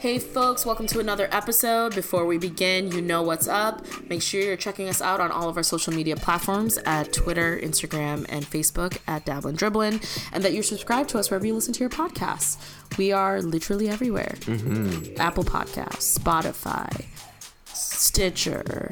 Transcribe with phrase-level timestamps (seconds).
[0.00, 1.94] Hey, folks, welcome to another episode.
[1.94, 3.84] Before we begin, you know what's up.
[4.08, 7.60] Make sure you're checking us out on all of our social media platforms at Twitter,
[7.62, 10.02] Instagram, and Facebook at Dabblin' Dribblin',
[10.32, 12.56] and that you're subscribed to us wherever you listen to your podcasts.
[12.96, 15.20] We are literally everywhere mm-hmm.
[15.20, 17.04] Apple Podcasts, Spotify,
[18.00, 18.88] Stitcher,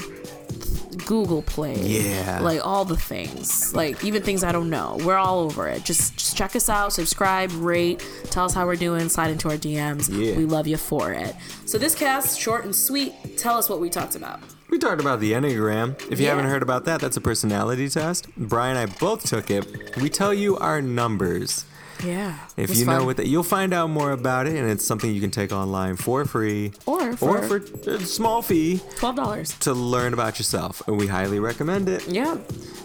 [1.06, 1.80] Google Play.
[1.80, 2.40] Yeah.
[2.40, 3.74] Like all the things.
[3.74, 4.98] Like even things I don't know.
[5.02, 5.84] We're all over it.
[5.84, 9.56] Just just check us out, subscribe, rate, tell us how we're doing, slide into our
[9.56, 10.08] DMs.
[10.10, 10.36] Yeah.
[10.36, 11.34] We love you for it.
[11.64, 14.40] So this cast, short and sweet, tell us what we talked about.
[14.70, 15.94] We talked about the Enneagram.
[16.12, 16.34] If you Yeah.
[16.34, 18.28] haven't heard about that, that's a personality test.
[18.36, 19.96] Brian and I both took it.
[19.96, 21.64] We tell you our numbers.
[22.04, 22.38] Yeah.
[22.56, 25.20] If you know what that, you'll find out more about it, and it's something you
[25.20, 29.56] can take online for free Or or for- for a small fee twelve dollars.
[29.60, 30.82] to learn about yourself.
[30.86, 32.06] And we highly recommend it.
[32.08, 32.36] Yeah.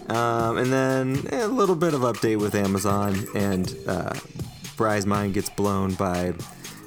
[0.09, 4.13] Um, and then a little bit of update with Amazon, and uh,
[4.75, 6.33] Bry's mind gets blown by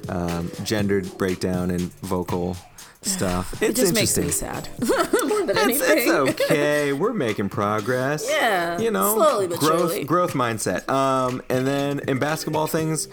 [0.09, 2.55] um, gendered breakdown and vocal
[3.01, 3.61] stuff.
[3.61, 4.47] It It's just makes interesting.
[4.49, 4.69] me sad.
[5.27, 5.97] More than It's, anything.
[6.27, 6.93] it's okay.
[6.93, 8.27] We're making progress.
[8.29, 10.03] Yeah, You know, slowly but growth, surely.
[10.03, 10.87] growth mindset.
[10.89, 13.07] Um, and then in basketball things,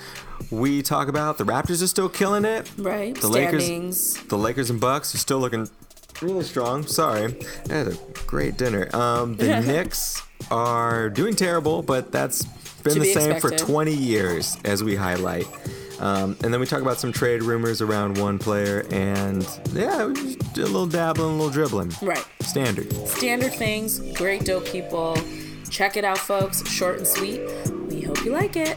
[0.50, 2.70] we talk about the Raptors are still killing it.
[2.78, 3.14] Right.
[3.14, 4.14] The Standings.
[4.16, 5.68] Lakers, the Lakers and Bucks are still looking
[6.22, 6.86] really strong.
[6.86, 7.34] Sorry,
[7.70, 8.94] I had a great dinner.
[8.94, 12.44] Um, the Knicks are doing terrible, but that's
[12.82, 15.46] been To the be same for 20 years, as we highlight.
[16.00, 19.42] Um, and then we talk about some trade rumors around one player, and
[19.72, 21.92] yeah, just a little dabbling, a little dribbling.
[22.02, 22.24] Right.
[22.40, 22.92] Standard.
[23.08, 25.16] Standard things, great dope people.
[25.70, 26.68] Check it out, folks.
[26.68, 27.40] Short and sweet.
[27.88, 28.76] We hope you like it.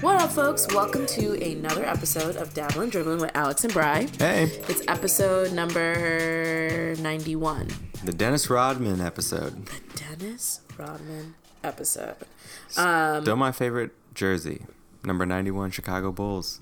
[0.00, 0.66] What up, folks?
[0.72, 4.06] Welcome to another episode of Dabbling Dribbling with Alex and Bry.
[4.18, 7.68] Hey, It's episode number 91.
[8.04, 9.66] The Dennis Rodman episode.
[9.66, 12.16] The Dennis Rodman episode.
[12.68, 14.62] Still my favorite jersey.
[15.04, 16.60] Number 91 Chicago Bulls.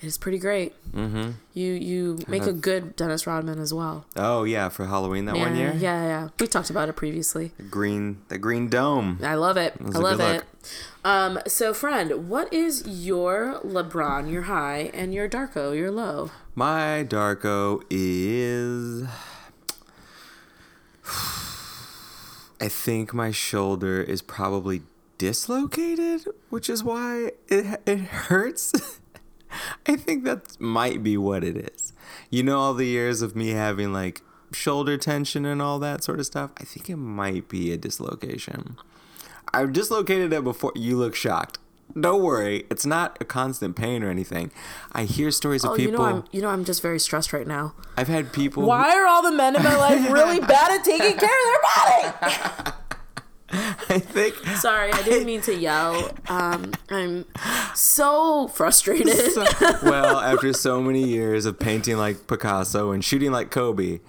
[0.00, 0.74] It is pretty great.
[0.92, 1.30] Mm-hmm.
[1.54, 4.04] You you make a good Dennis Rodman as well.
[4.16, 5.72] Oh yeah, for Halloween that yeah, one year.
[5.78, 6.28] yeah, yeah.
[6.38, 7.52] We talked about it previously.
[7.56, 9.20] The Green, the green dome.
[9.22, 9.80] I love it.
[9.80, 10.44] was I love it.
[11.04, 16.30] Um, so friend, what is your LeBron, your high, and your Darko, your low?
[16.54, 19.08] My Darko is.
[22.60, 24.82] I think my shoulder is probably
[25.18, 28.72] dislocated, which is why it it hurts.
[29.86, 31.92] I think that might be what it is.
[32.30, 34.22] You know, all the years of me having like
[34.52, 36.50] shoulder tension and all that sort of stuff.
[36.58, 38.76] I think it might be a dislocation.
[39.52, 40.72] I've dislocated it before.
[40.74, 41.58] You look shocked.
[42.00, 44.50] Don't worry, it's not a constant pain or anything.
[44.92, 45.92] I hear stories of Oh, people.
[45.92, 47.74] you know I'm you know I'm just very stressed right now.
[47.96, 48.64] I've had people.
[48.64, 52.12] Why are all the men in my life really bad at taking care of their
[52.32, 52.72] body?
[53.88, 54.34] I think.
[54.56, 56.10] Sorry, I didn't mean to yell.
[56.28, 57.26] Um, I'm
[57.74, 59.16] so frustrated.
[59.82, 64.00] well, after so many years of painting like Picasso and shooting like Kobe,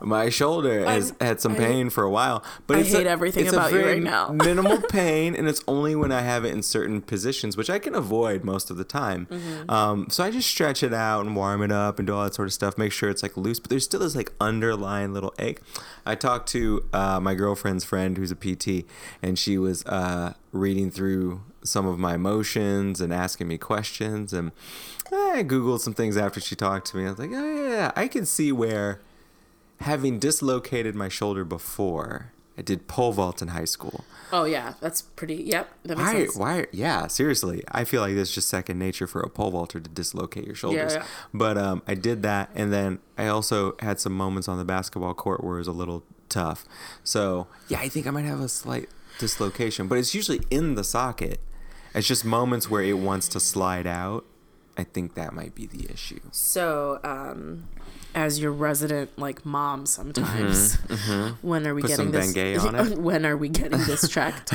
[0.00, 2.44] my shoulder has had some pain for a while.
[2.66, 4.30] But I it's hate a, everything it's about you right now.
[4.30, 7.94] minimal pain, and it's only when I have it in certain positions, which I can
[7.94, 9.26] avoid most of the time.
[9.26, 9.70] Mm-hmm.
[9.70, 12.34] Um, so I just stretch it out and warm it up and do all that
[12.34, 12.76] sort of stuff.
[12.78, 15.60] Make sure it's like loose, but there's still this like underlying little ache.
[16.06, 18.86] I talked to uh, my girlfriend's friend who's a PT,
[19.22, 24.52] and she was uh, reading through some of my emotions and asking me questions and
[25.10, 27.06] I googled some things after she talked to me.
[27.06, 29.00] I was like, oh yeah, I can see where
[29.80, 34.04] having dislocated my shoulder before, I did pole vault in high school.
[34.32, 35.36] oh yeah, that's pretty.
[35.36, 36.18] Yep, that makes Why?
[36.20, 36.36] sense.
[36.36, 36.66] Why?
[36.72, 40.46] Yeah, seriously, I feel like it's just second nature for a pole vaulter to dislocate
[40.46, 40.94] your shoulders.
[40.94, 41.04] yeah.
[41.32, 45.14] But um, I did that, and then I also had some moments on the basketball
[45.14, 46.64] court where it was a little tough.
[47.02, 48.88] So yeah, I think I might have a slight
[49.18, 51.40] dislocation, but it's usually in the socket.
[51.94, 54.24] It's just moments where it wants to slide out.
[54.76, 56.18] I think that might be the issue.
[56.32, 57.68] So, um,
[58.12, 60.74] as your resident like mom, sometimes
[61.42, 62.32] when are we Mm-hmm, Put getting this?
[62.34, 62.98] Bengay on it?
[62.98, 64.52] when are we getting this checked?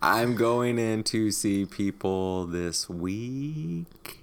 [0.00, 4.22] I'm going in to see people this week.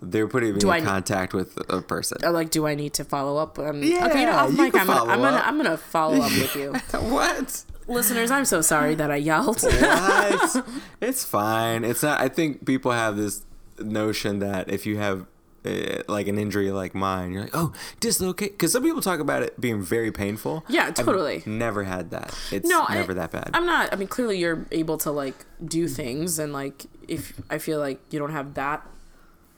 [0.00, 2.18] They're putting me Do in I- contact with a person.
[2.32, 3.56] Like, do I need to follow up?
[3.58, 5.42] Um, Yeah, okay, you know, off mic, can I'm gonna, I'm gonna.
[5.44, 6.72] I'm gonna follow up with you,
[7.08, 7.64] what?
[7.88, 8.30] Listeners.
[8.30, 9.62] I'm so sorry that I yelled.
[9.62, 10.64] What?
[11.00, 11.84] it's fine.
[11.84, 12.20] It's not.
[12.20, 13.44] I think people have this
[13.78, 15.26] notion that if you have
[15.64, 18.52] uh, like an injury like mine, you're like, oh, dislocate.
[18.52, 20.64] Because some people talk about it being very painful.
[20.68, 21.42] Yeah, I've totally.
[21.46, 22.36] never had that.
[22.50, 23.50] It's no, I- never that bad.
[23.54, 23.92] I'm not.
[23.92, 28.00] I mean, clearly you're able to like do things, and like if I feel like
[28.10, 28.86] you don't have that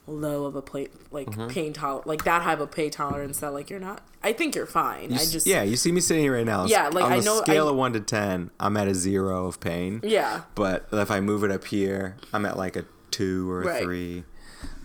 [0.06, 1.49] low of a plate like Mm-hmm.
[1.49, 4.03] pain tol like that high of a pain tolerance that like you're not.
[4.23, 5.12] I think you're fine.
[5.12, 6.67] I just yeah, you see me sitting here right now.
[6.67, 8.95] Yeah, like, on I a know- scale I- of one to ten, I'm at a
[8.95, 10.01] zero of pain.
[10.03, 10.43] yeah.
[10.55, 13.83] But if I move it up here, I'm at like a two or a Right.
[13.83, 14.25] three.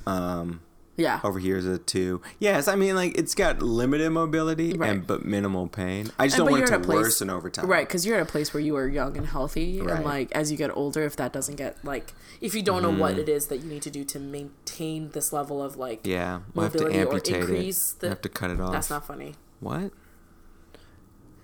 [0.08, 0.62] Um,
[1.00, 1.20] Yeah.
[1.24, 2.22] over here is a two.
[2.40, 4.92] Yes, I mean like it's got limited mobility Right.
[4.92, 6.12] and but minimal pain.
[6.20, 7.68] I just And- don't want it to place- worsen over time.
[7.68, 9.96] Right, because you're at a place where you are young and healthy, Right.
[9.98, 12.92] and like as you get older, if that doesn't get like, if you don't know
[12.92, 13.22] what Mm-hmm.
[13.22, 16.64] it is that you need to do to maintain this level of like, Yeah, we'll
[16.64, 18.00] have to Mobility or amputate increase it.
[18.02, 18.72] the- I have to cut it off.
[18.72, 19.36] that's not funny.
[19.60, 19.92] what?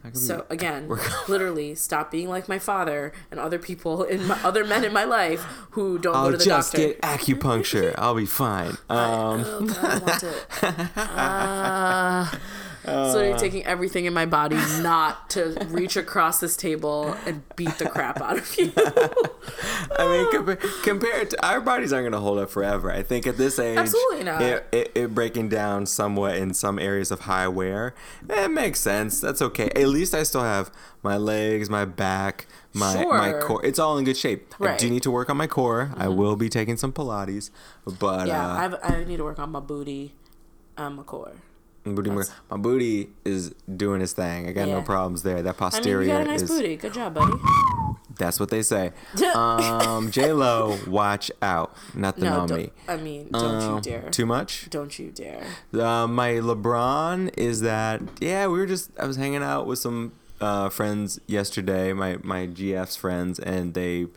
[0.06, 0.90] That could be- So again,
[1.28, 5.04] literally, stop being like my father and other people in my, other men in my
[5.04, 5.42] life
[5.72, 6.88] who don't go I'll to the just doctor.
[6.88, 7.94] get acupuncture.
[7.98, 8.78] I'll be fine.
[8.90, 10.20] Um, Oh god, I want
[12.32, 12.40] to.
[12.86, 17.78] So you're taking everything in my body not to reach across this table and beat
[17.78, 18.72] the crap out of you.
[19.98, 22.92] I mean, compa- compared to our bodies aren't going to hold up forever.
[22.92, 24.42] I think at this age, Absolutely not.
[24.42, 27.96] It, it, it breaking down somewhat in some areas of high wear,
[28.30, 29.20] it makes sense.
[29.20, 29.70] That's okay.
[29.76, 30.72] At least I still have
[31.02, 33.66] my legs, my back, my my core.
[33.66, 34.54] It's all in good shape.
[34.60, 35.92] I do need to work on my core.
[35.96, 37.50] I will be taking some Pilates,
[38.00, 40.14] but yeah, uh, I need to work on my booty
[40.78, 41.34] and my core.
[41.94, 44.48] Booty, my booty is doing its thing.
[44.48, 45.42] I got no problems there.
[45.42, 46.50] That posterior I mean, you got a nice is.
[46.50, 46.76] booty.
[46.78, 47.34] Good job, buddy.
[48.18, 48.92] That's what they say.
[49.36, 51.76] Um, J Lo, watch out.
[51.94, 52.72] Not the No, don't, me.
[52.88, 54.10] I mean, don't Um, you dare.
[54.10, 54.70] Too much?
[54.70, 55.46] don't you dare.
[55.74, 60.14] Uh, my LeBron is that yeah we were just I was hanging out with some
[60.42, 64.08] uh, friends yesterday my my GF's friends and they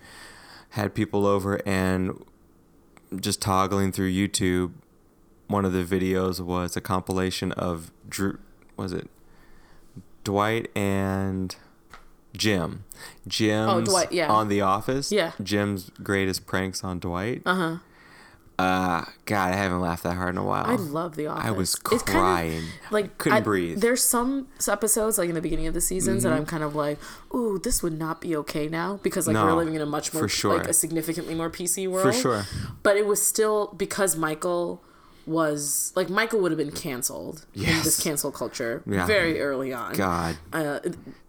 [0.71, 2.25] had people over and
[3.21, 4.73] just toggling through YouTube
[5.49, 8.39] one of the videos was a compilation of Drew
[8.77, 9.09] was it
[10.25, 11.55] Dwight and
[12.37, 12.85] Jim
[13.27, 14.31] Jim Oh, Dwight, yeah.
[14.31, 15.33] on The Office Yeah.
[15.43, 17.77] Jim's greatest pranks on Dwight Uh huh.
[18.59, 21.45] uh God I haven't laughed that hard in a while I love The Office.
[21.47, 22.65] I was It's kinda- crying.
[22.91, 23.71] like couldn't I- breathe.
[23.73, 23.81] Mm-hmm.
[23.81, 26.99] There's some episodes like in the beginning of the seasons that I'm kind of like,
[27.35, 30.13] ooh, this would not be okay now because like No, we're living in a much
[30.13, 30.59] more for sure.
[30.59, 32.07] like a significantly more PC world.
[32.07, 32.45] For sure.
[32.83, 34.83] But it was still because Michael
[35.29, 37.85] was like Michael would have been canceled in Yes.
[37.85, 39.07] this cancel culture Yeah.
[39.07, 39.95] very early on.
[39.95, 40.81] God, Uh,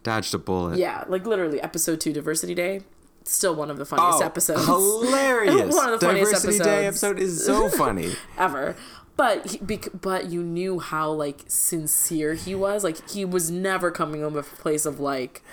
[0.04, 0.78] dodged a bullet.
[0.80, 2.82] yeah, like literally episode two, Diversity Day,
[3.26, 4.66] still one of the funniest Oh, episodes.
[4.66, 5.76] hilarious!
[5.76, 8.14] One of the funniest Diversity Day episode is so funny.
[8.38, 8.76] ever.
[9.18, 9.58] But he,
[10.00, 12.86] but you knew how like sincere he was.
[12.86, 15.44] Like he was never coming from a place of like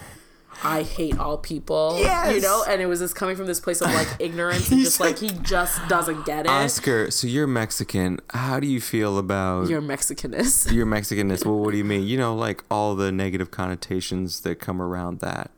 [0.63, 1.97] I hate all people.
[1.99, 2.35] Yes!
[2.35, 5.01] You know, and it was just coming from this place of like ignorance and just
[5.01, 6.51] like he just doesn't get it.
[6.51, 8.19] Oscar, so you're Mexican.
[8.31, 10.73] How do you feel about You're Mexicanist.
[10.73, 11.45] your Mexicanness?
[11.45, 12.05] Well, what do you mean?
[12.05, 15.51] You know, like all the negative connotations that come around that.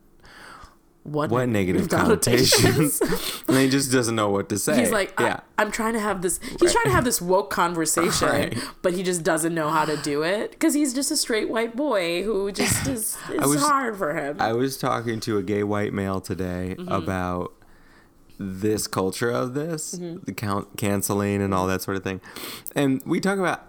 [1.11, 3.01] What, What negative connotations?
[3.47, 4.79] and he just doesn't know what to say.
[4.79, 5.39] He's like, yeah.
[5.57, 6.39] I, am trying to have this.
[6.59, 8.57] He's trying to have this woke conversation, Right.
[8.81, 11.75] but he just doesn't know how to do it because he's just a straight white
[11.75, 13.17] boy who just is.
[13.29, 14.37] It's was- hard for him.
[14.39, 16.91] I was talking to a gay white male today Mm-hmm.
[16.91, 17.53] about
[18.37, 20.23] this culture of this, Mm-hmm.
[20.25, 22.21] the count canceling and all that sort of thing.
[22.75, 23.63] And we talk about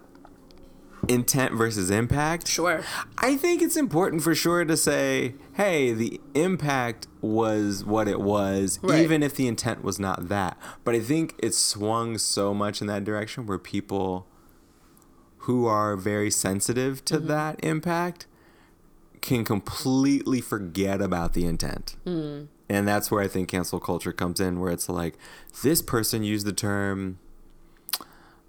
[1.08, 2.48] intent versus impact.
[2.48, 2.82] sure.
[3.18, 8.78] I think it's important for sure to say, hey, the impact was what it was,
[8.82, 9.00] Right.
[9.00, 10.56] even if the intent was not that.
[10.84, 14.26] But I think it swung so much in that direction where people
[15.44, 17.26] who are very sensitive to mm-hmm.
[17.28, 18.26] that impact
[19.20, 21.96] can completely forget about the intent.
[22.06, 22.48] Mm.
[22.68, 25.16] And that's where I think cancel culture comes in, where it's like,
[25.62, 27.18] this person used the term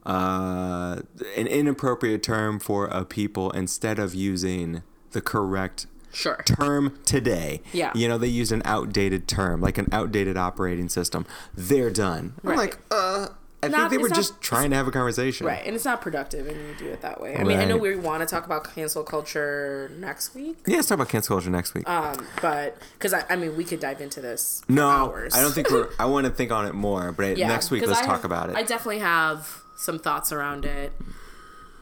[0.05, 1.01] uh,
[1.37, 6.43] an inappropriate term for a people instead of using the correct Sure.
[6.45, 7.61] term today.
[7.71, 7.91] Yeah.
[7.95, 11.25] You know, they used an outdated term, like an outdated operating system.
[11.55, 12.33] They're done.
[12.43, 13.29] I'm like, uh,
[13.63, 15.45] I Not- think they were not- just trying to have a conversation.
[15.47, 17.37] Right, and it's not productive, and you do it that way.
[17.37, 20.87] I mean, I know we want to talk about cancel culture next week, Yeah, let's
[20.89, 21.87] talk about cancel culture next week.
[21.87, 24.63] um, but because I, I mean, we could dive into this.
[24.65, 25.33] for no, hours.
[25.35, 25.89] I don't think we're.
[25.99, 28.55] I want to think on it more, but Yeah, next week, let's talk about it.
[28.57, 30.93] I definitely have some thoughts around it,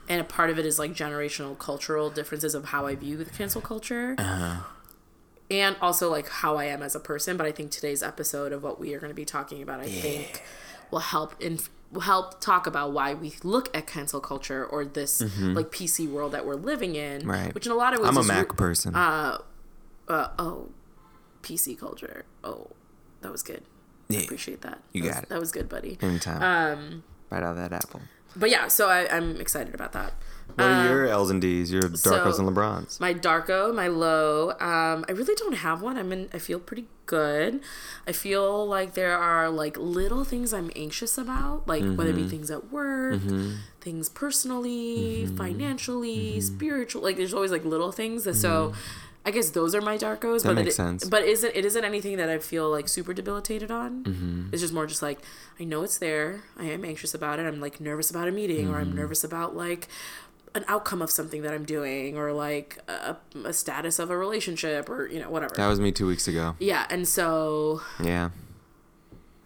[0.08, 3.24] and a part of it is like generational cultural differences of how I view the
[3.24, 4.14] cancel culture.
[4.18, 4.62] Uh-huh.
[5.50, 8.62] And also like how I am as a person, but I think today's episode of
[8.62, 10.42] what we are going to be talking about, I think,
[10.92, 11.58] will help in
[11.92, 16.30] will help talk about why we look at cancel culture or this like PC world
[16.32, 17.30] that we're living in, Mm-hmm.
[17.30, 17.52] Right.
[17.54, 18.94] Which in a lot of ways I'm a Mac re- person.
[18.94, 19.38] uh,
[20.08, 20.68] oh,
[21.42, 22.24] PC culture.
[22.44, 22.68] Oh,
[23.22, 23.62] that was good.
[24.08, 24.78] yeah, Appreciate that.
[24.92, 25.28] You That got was- it.
[25.30, 25.98] That was good, buddy.
[26.00, 26.42] anytime.
[26.78, 28.02] Um, bite out of that apple.
[28.36, 30.12] But yeah, so I, I'm excited about that.
[30.54, 31.72] What are um, your L's and D's?
[31.72, 33.00] Your Darkos so- and LeBrons.
[33.00, 34.50] My Darko, my low.
[34.50, 35.96] Um, I really don't have one.
[35.96, 36.28] I'm in.
[36.32, 37.60] I feel pretty good.
[38.06, 42.22] I feel like there are like little things I'm anxious about, like whether it be
[42.22, 42.30] mm-hmm.
[42.30, 43.52] things at work, mm-hmm.
[43.80, 45.36] things personally, mm-hmm.
[45.36, 47.02] financially, spiritual.
[47.02, 48.24] Like there's always like little things.
[48.24, 48.74] That, So.
[49.24, 51.04] I guess those are my Darkos, but makes it, sense.
[51.04, 54.04] But isn't it isn't anything that I feel like super debilitated on?
[54.04, 54.48] Mm-hmm.
[54.52, 55.20] It's just more just like
[55.58, 56.42] I know it's there.
[56.58, 57.46] I am anxious about it.
[57.46, 58.96] I'm like nervous about a meeting, or I'm mm-hmm.
[58.96, 59.88] nervous about like
[60.54, 64.88] an outcome of something that I'm doing, or like a, a status of a relationship,
[64.88, 65.54] or you know whatever.
[65.54, 66.56] That was me two weeks ago.
[66.58, 68.30] yeah, and so Yeah.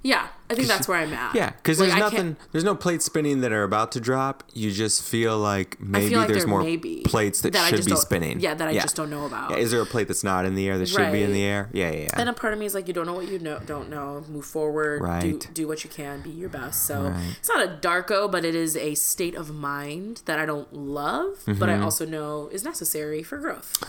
[0.02, 1.34] yeah, I think that's where I'm at.
[1.34, 2.36] Yeah, because Like, there's I can't- nothing.
[2.52, 4.44] There's no plates spinning that are about to drop.
[4.54, 7.70] You just feel like maybe feel like there's there more may be plates that, I
[7.70, 8.40] should be spinning.
[8.40, 9.50] Yeah, that I just don't know about.
[9.50, 11.42] Yeah, is there a plate that's not in the air that should be in the
[11.42, 11.68] air?
[11.72, 12.08] Yeah, yeah, yeah.
[12.16, 14.24] then a part of me is like, you don't know what you know, don't know.
[14.28, 15.00] Move forward.
[15.00, 15.48] Do, Right.
[15.54, 16.20] do what you can.
[16.20, 16.84] Be your best.
[16.86, 17.36] So Right.
[17.38, 21.38] it's not a darko, but it is a state of mind that I don't love,
[21.46, 21.62] but Mm-hmm.
[21.70, 23.82] I also know is necessary for growth.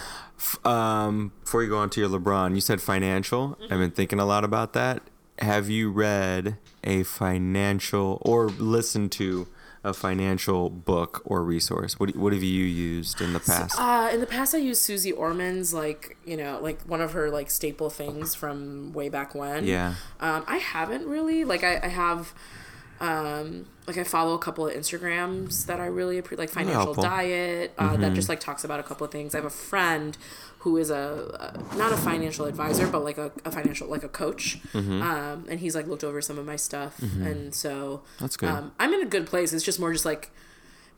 [0.66, 3.58] Um, before you go on to your LeBron, you said financial.
[3.64, 5.02] I've been thinking a lot about that.
[5.40, 9.48] Have you read a financial or listened to
[9.86, 12.00] a financial book or resource?
[12.00, 13.80] What what have you used in the past?
[13.80, 17.30] Uh, in the past, I used Susie Orman's like you know like one of her
[17.30, 19.66] like staple things from way back when.
[19.66, 19.94] Yeah.
[20.20, 22.34] Um, I haven't really like I, I have.
[22.98, 27.74] Um, like I follow a couple of Instagrams that I really appreciate, like financial diet,
[27.78, 29.36] uh, that just like talks about a couple of things.
[29.36, 30.18] I have a friend
[30.66, 34.10] who is a, a not a financial advisor, but like a, a financial like a
[34.10, 38.50] coach, um, and he's like looked over some of my stuff, and so That's good.
[38.50, 39.54] Um, I'm in a good place.
[39.54, 40.32] It's just more just like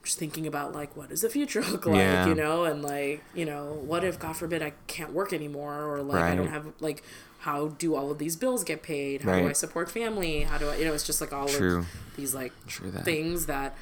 [0.02, 2.26] just thinking about like what does the future look like, Yeah.
[2.28, 6.02] you know, and like you know what if God forbid I can't work anymore, or
[6.02, 7.02] like I don't have like
[7.40, 9.20] how do all of these bills get paid?
[9.22, 10.44] How do I support family?
[10.44, 11.80] How do I you know it's just like all True.
[11.80, 13.04] of these like True that.
[13.04, 13.76] things that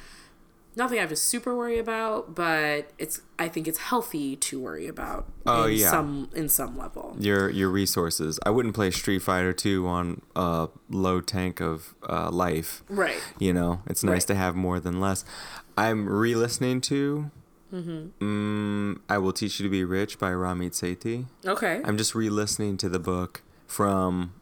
[0.77, 4.87] nothing I have to super worry about, but it's I think it's healthy to worry
[4.87, 5.25] about.
[5.45, 5.89] Oh, in yeah.
[5.89, 7.15] some in some level.
[7.19, 8.39] your your resources.
[8.45, 12.83] I wouldn't play Street Fighter 2 on a low tank of uh, life.
[12.87, 13.19] Right.
[13.39, 14.27] You know, it's nice Right.
[14.27, 15.25] to have more than less.
[15.77, 17.31] I'm re-listening to
[17.73, 21.25] mm I Will Teach You to Be Rich by Ramit Sethi.
[21.45, 21.81] Okay.
[21.83, 24.33] I'm just re-listening to the book from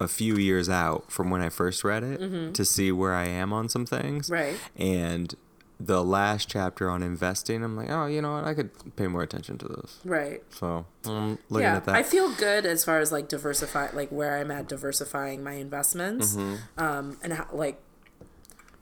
[0.00, 3.52] a few years out from when I first read it to see where I am
[3.52, 4.30] on some things.
[4.30, 4.56] Right.
[4.76, 5.34] And
[5.80, 8.44] the last chapter on investing, I'm like, oh, you know what?
[8.44, 10.00] I could pay more attention to this.
[10.04, 10.42] right.
[10.50, 11.94] So I'm looking yeah, at that.
[11.94, 16.34] I feel good as far as like diversify, like where I'm at diversifying my investments,
[16.34, 16.82] Mm-hmm.
[16.82, 17.80] um, and how, like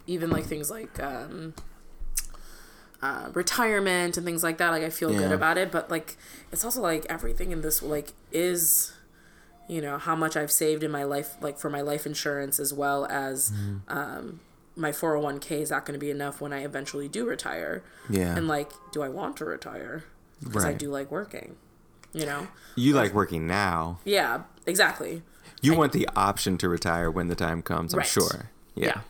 [0.06, 1.52] even like things like um,
[3.02, 4.70] uh, retirement and things like that.
[4.70, 6.16] Like I feel good about it, but like
[6.50, 8.94] it's also like everything in this like is,
[9.68, 12.72] you know, how much I've saved in my life, like for my life insurance as
[12.72, 13.50] well as.
[13.50, 13.76] Mm-hmm.
[13.98, 14.40] Um,
[14.76, 17.82] my 401k is not going to be enough when I eventually do retire.
[18.10, 18.36] Yeah.
[18.36, 20.04] And like, do I want to retire?
[20.44, 21.56] Because I do like working,
[22.12, 22.46] you know?
[22.76, 23.98] you like working now.
[24.04, 25.22] Yeah, exactly.
[25.62, 28.06] You want the option to retire when the time comes, I'm Right.
[28.06, 28.50] sure.
[28.74, 29.00] Yeah, Yeah.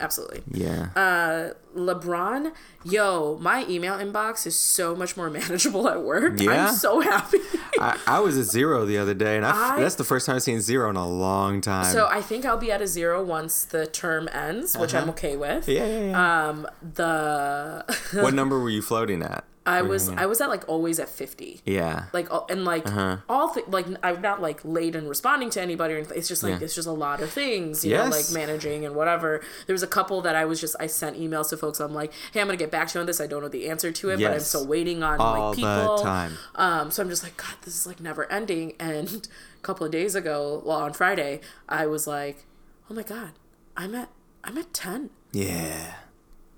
[0.00, 0.42] Absolutely.
[0.50, 0.88] Yeah.
[0.96, 2.52] Uh, LeBron,
[2.84, 6.40] yo, my email inbox is so much more manageable at work.
[6.40, 6.68] Yeah?
[6.68, 7.38] I'm so happy.
[7.80, 10.36] I, I was at zero the other day, and I, I- that's the first time
[10.36, 11.92] I've seen zero in a long time.
[11.92, 15.36] so I think I'll be at a zero once the term ends, which I'm okay
[15.36, 15.68] with.
[15.68, 15.72] Uh-huh.
[15.72, 16.48] yeah, yeah, yeah.
[16.48, 17.84] Um, the
[18.20, 19.44] what number were you floating at?
[19.66, 21.60] I was I was at like always at 50.
[21.64, 22.04] Yeah.
[22.12, 23.16] Like all- and like Uh-huh.
[23.28, 26.16] all th- like I'm not like late in responding to anybody or anything.
[26.16, 26.64] It's just like Yeah.
[26.64, 29.42] it's just a lot of things, you know, like managing and whatever.
[29.66, 31.80] There was a couple that I was just I sent emails to folks.
[31.80, 33.20] I'm like, hey, I'm gonna get back to you on this.
[33.20, 35.62] I don't know the answer to it, but I'm still waiting on All like the
[35.62, 35.98] people.
[35.98, 36.38] time.
[36.54, 38.74] Um, so I'm just like, God, this is like never ending.
[38.80, 39.26] And
[39.58, 42.44] a couple of days ago, well, on Friday, I was like,
[42.88, 43.32] oh my God,
[43.76, 44.10] I'm at
[44.44, 45.94] I'm at ten Yeah.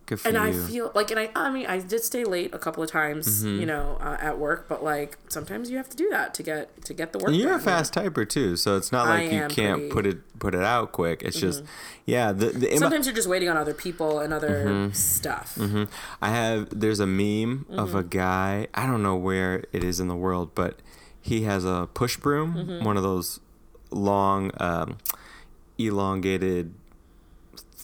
[0.08, 0.42] Good for and you.
[0.64, 3.44] I feel like, and I, I mean, I did stay late a couple of times,
[3.44, 3.60] Mm-hmm.
[3.60, 6.84] you know, uh, at work, but like sometimes you have to do that to get
[6.86, 7.28] to get the work.
[7.28, 9.92] and you're a fast typer too, so it's not I like you can't pretty- Mm-hmm.
[9.92, 11.22] put it put it out quick.
[11.22, 11.62] It's just,
[12.06, 12.32] yeah.
[12.32, 14.92] The, the Sometimes you're just waiting on other people and other Mm-hmm.
[14.94, 15.58] stuff.
[16.22, 17.98] I have there's a meme of Mm-hmm.
[17.98, 18.68] a guy.
[18.74, 20.78] I don't know where it is in the world, but
[21.20, 22.84] he has a push broom, Mm-hmm.
[22.84, 23.40] one of those
[23.90, 24.96] long, um,
[25.78, 26.87] elongated, I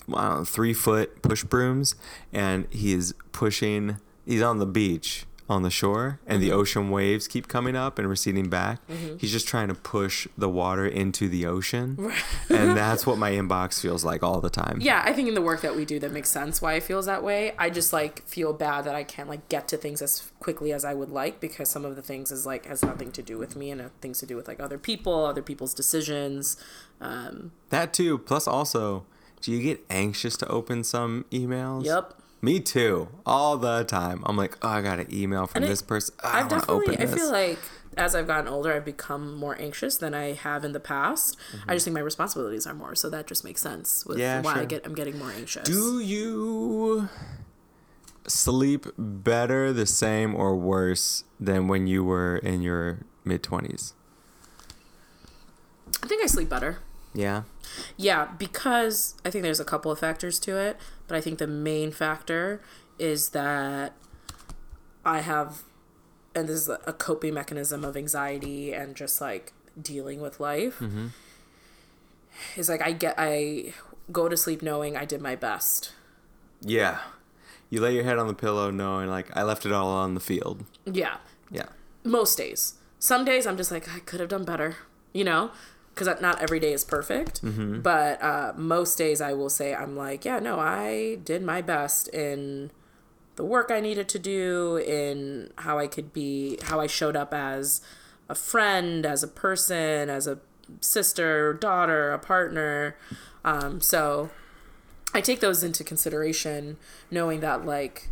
[0.08, 1.94] know, three foot push brooms,
[2.32, 3.98] and he is pushing.
[4.26, 6.48] He's on the beach on the shore, and Mm-hmm.
[6.48, 8.80] the ocean waves keep coming up and receding back.
[9.18, 11.98] He's just trying to push the water into the ocean,
[12.48, 14.78] and that's what my inbox feels like all the time.
[14.80, 17.04] Yeah, I think in the work that we do, that makes sense why it feels
[17.04, 17.52] that way.
[17.58, 20.82] I just like feel bad that I can't like get to things as quickly as
[20.82, 23.54] I would like because some of the things is like has nothing to do with
[23.54, 26.56] me and things to do with like other people, other people's decisions.
[27.02, 29.04] Um, That too, plus also
[29.44, 31.84] Do you get anxious to open some emails?
[31.84, 32.14] Yep.
[32.40, 33.08] Me too.
[33.26, 34.22] All the time.
[34.24, 36.14] I'm like, oh, I got an email from And it- this person.
[36.24, 36.96] I I've to definitely.
[36.96, 37.58] I feel like
[37.94, 41.36] as I've gotten older, I've become more anxious than I have in the past.
[41.54, 41.70] Mm-hmm.
[41.70, 44.60] I just think my responsibilities are more, so that just makes sense with Yeah, why
[44.60, 45.64] I get I'm getting more anxious.
[45.68, 47.10] Do you
[48.26, 53.92] sleep better, the same, or worse than when you were in your mid 20s?
[56.02, 56.78] I think I sleep better.
[57.14, 57.42] Yeah.
[57.96, 61.46] Yeah, because I think there's a couple of factors to it, but I think the
[61.46, 62.60] main factor
[62.98, 63.94] is that
[65.04, 65.62] I have,
[66.34, 70.78] and this is a coping mechanism of anxiety and just like dealing with life.
[70.80, 71.08] Mm-hmm.
[72.56, 73.74] Is like I get, I
[74.10, 75.92] go to sleep knowing I did my best.
[76.60, 76.98] Yeah.
[77.70, 80.20] You lay your head on the pillow knowing, like, I left it all on the
[80.20, 80.64] field.
[80.84, 81.16] Yeah,
[81.50, 81.66] Yeah.
[82.04, 82.74] most days.
[82.98, 84.76] Some days I'm just like I could have done better,
[85.12, 85.50] you know,
[85.94, 87.40] because not every day is perfect.
[87.82, 92.08] But uh, most days I will say I'm like, yeah, no, I did my best
[92.08, 92.70] in
[93.36, 97.32] the work I needed to do, in how I could be, how I showed up
[97.34, 97.80] as
[98.28, 100.38] a friend, as a person, as a
[100.80, 102.96] sister, daughter, a partner.
[103.44, 104.30] Um, so
[105.12, 106.76] I take those into consideration,
[107.10, 108.08] knowing that like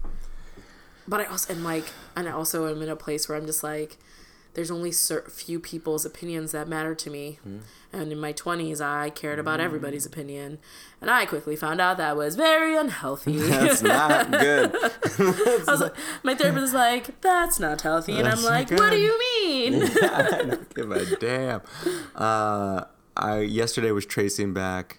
[1.06, 3.62] but I also and like and I also am in a place where I'm just
[3.62, 3.98] like
[4.54, 7.38] there's only cer- few people's opinions that matter to me.
[7.92, 10.58] And in my 20s, I cared about everybody's opinion.
[11.00, 13.36] And I quickly found out that was very unhealthy.
[13.38, 14.74] That's not good.
[15.18, 18.12] I was like, my therapist is like, that's not healthy.
[18.18, 19.82] And I'm That's like, what do you mean?
[20.02, 21.60] I don't give a damn.
[22.14, 22.84] Uh,
[23.16, 24.98] I yesterday was tracing back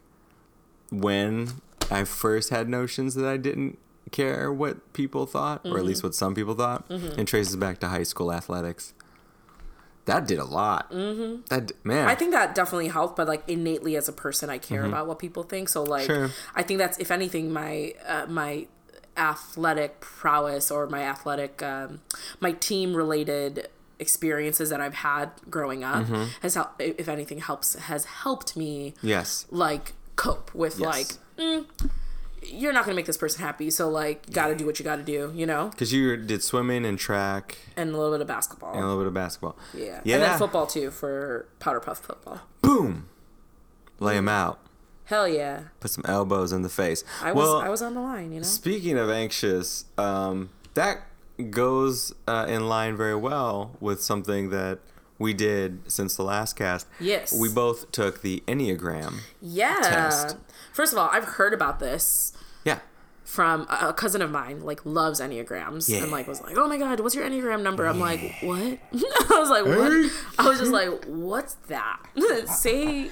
[0.91, 1.49] when
[1.91, 3.79] I first had notions that I didn't
[4.11, 5.77] care what people thought, or Mm-hmm.
[5.77, 8.93] at least what some people thought, and traces back to high school athletics.
[10.05, 10.91] That did a lot.
[10.91, 11.43] Mm-hmm.
[11.49, 14.83] That man, I think that definitely helped, but like innately as a person, I care
[14.83, 15.69] about what people think.
[15.69, 16.29] So like, Sure.
[16.55, 18.67] I think that's if anything, my uh, my
[19.15, 22.01] athletic prowess or my athletic um,
[22.39, 23.69] my team related
[23.99, 26.23] experiences that I've had growing up Mm-hmm.
[26.41, 26.81] has helped.
[26.81, 30.85] If anything, helps has helped me yes, like cope with Yes.
[30.87, 31.07] like.
[31.37, 31.65] Mm,
[32.51, 35.31] you're not gonna make this person happy, so like, gotta do what you gotta do,
[35.35, 38.83] you know, because you did swimming and track and a little bit of basketball, and
[38.83, 39.55] a little bit of basketball.
[39.73, 40.15] yeah, yeah.
[40.15, 42.41] and then football too for powder puff football.
[42.61, 43.07] Boom,
[43.99, 44.59] lay him out.
[45.05, 47.03] Hell yeah, Put some elbows in the face.
[47.21, 48.45] I was well, I was on the line, you know.
[48.45, 51.01] Speaking of anxious, um, that
[51.49, 54.79] goes uh, in line very well with something that
[55.23, 56.85] we did since the last cast.
[56.99, 57.33] Yes.
[57.33, 59.21] We both took the Enneagram.
[59.41, 59.79] Yeah.
[59.81, 60.37] test.
[60.73, 62.33] First of all, I've heard about this
[62.65, 62.79] Yeah.
[63.23, 65.87] from a cousin of mine, like loves Enneagrams.
[65.87, 66.03] Yeah.
[66.03, 67.87] And like was like, Oh my god, what's your Enneagram number?
[67.87, 68.79] I'm like, What?
[68.93, 70.11] I was like, What?
[70.37, 71.99] I was just like, What's that?
[72.47, 73.09] Say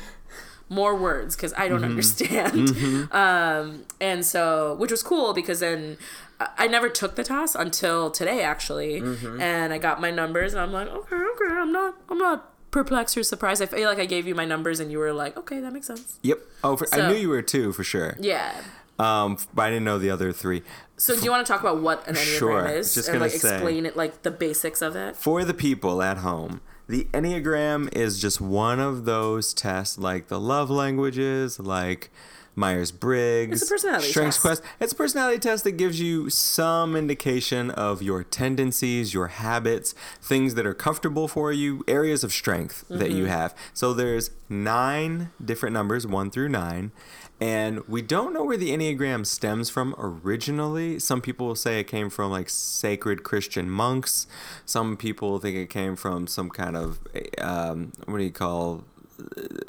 [0.68, 1.92] more words because I don't mm-hmm.
[1.92, 2.54] understand.
[2.54, 3.16] Mm-hmm.
[3.22, 5.98] Um, and so, which was cool because then
[6.40, 9.42] I- I never took the test until today actually, mm-hmm.
[9.42, 11.21] and I got my numbers and I'm like, okay,
[11.62, 13.62] I'm not, I'm not perplexed or surprised.
[13.62, 15.88] I feel like I gave you my numbers and you were like, okay, that makes
[15.88, 16.20] sense.
[16.24, 16.40] Yep.
[16.64, 18.18] Oh, for, I knew you were two for sure.
[18.20, 18.62] Yeah.
[19.00, 20.62] Um, but I didn't know the other three.
[20.96, 23.32] So do you want to talk about what an enneagram Sure, is just and gonna
[23.32, 23.56] like say.
[23.56, 25.16] explain it, like the basics of it?
[25.16, 30.40] For the people at home, the Enneagram is just one of those tests like the
[30.40, 32.12] love languages, like
[32.56, 34.62] Myers Briggs, It's a personality Strengths test.
[34.62, 34.64] Quest.
[34.80, 40.56] It's a personality test that gives you some indication of your tendencies, your habits, things
[40.56, 43.18] that are comfortable for you, areas of strength that Mm-hmm.
[43.18, 43.56] you have.
[43.74, 46.92] So there's nine different numbers, one through nine.
[47.40, 51.00] And we don't know where the Enneagram stems from originally.
[51.00, 54.28] Some people will say it came from like sacred Christian monks.
[54.66, 57.00] Some people think it came from some kind of,
[57.40, 58.84] um, what do you call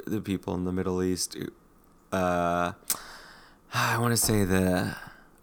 [0.07, 1.37] the people in the Middle East?
[2.13, 2.73] Uh,
[3.75, 4.95] I want to say the,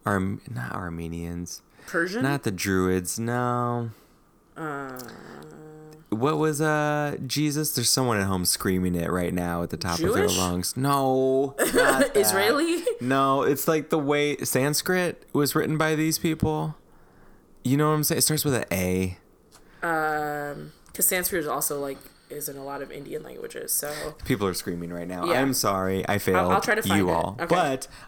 [0.05, 2.21] Arm- not Armenians, Persian?
[2.23, 3.89] not the Druids, no.
[6.10, 7.71] What was uh Jesus?
[7.75, 10.75] There's someone at home screaming it right now at the top of their lungs.
[10.75, 11.55] No.
[11.60, 12.84] Israeli?
[12.99, 16.75] No, it's like the way Sanskrit was written by these people.
[17.63, 18.17] You know what I'm saying?
[18.17, 19.17] It starts with an A.
[19.82, 23.71] Um, because Sanskrit is also like is in a lot of Indian languages.
[23.71, 23.91] So
[24.25, 25.25] People are screaming right now.
[25.25, 25.41] Yeah.
[25.41, 26.51] I'm sorry, I failed.
[26.51, 27.13] I'll try to find you it.
[27.13, 27.37] all.
[27.39, 27.47] Okay.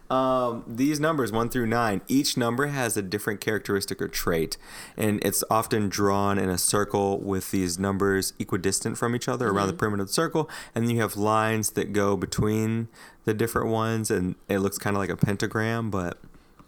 [0.10, 4.58] But um, these numbers one through nine, each number has a different characteristic or trait,
[4.96, 9.68] and it's often drawn in a circle with these numbers equidistant from each other around
[9.68, 9.80] the Mm-hmm.
[9.80, 12.88] perimeter of the circle, and then you have lines that go between
[13.26, 15.90] the different ones, and it looks kind of like a pentagram.
[15.90, 16.18] But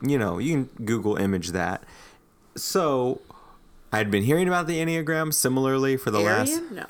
[0.01, 1.83] you know, you can Google image that.
[2.55, 3.21] So.
[3.95, 6.85] I'd been hearing about the Enneagram similarly for the last Aryan?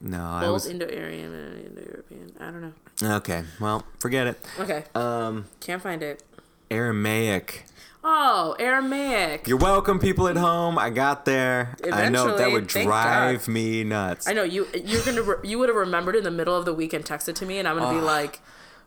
[0.00, 0.18] No.
[0.18, 2.32] No, I Both was Indo-Aryan and Indo-European.
[2.40, 3.16] I don't know.
[3.16, 3.44] okay.
[3.60, 4.38] Well, forget it.
[4.58, 6.22] Okay, Um, can't find it.
[6.70, 7.64] Aramaic.
[8.02, 9.46] Oh, Aramaic.
[9.46, 10.78] You're welcome, people at home.
[10.78, 11.76] I got there.
[11.92, 14.26] I know that would drive me nuts.
[14.26, 14.66] I know you.
[14.72, 15.20] You're gonna.
[15.22, 17.58] Re- you would have remembered in the middle of the week and texted to me,
[17.58, 18.40] and I'm gonna be like,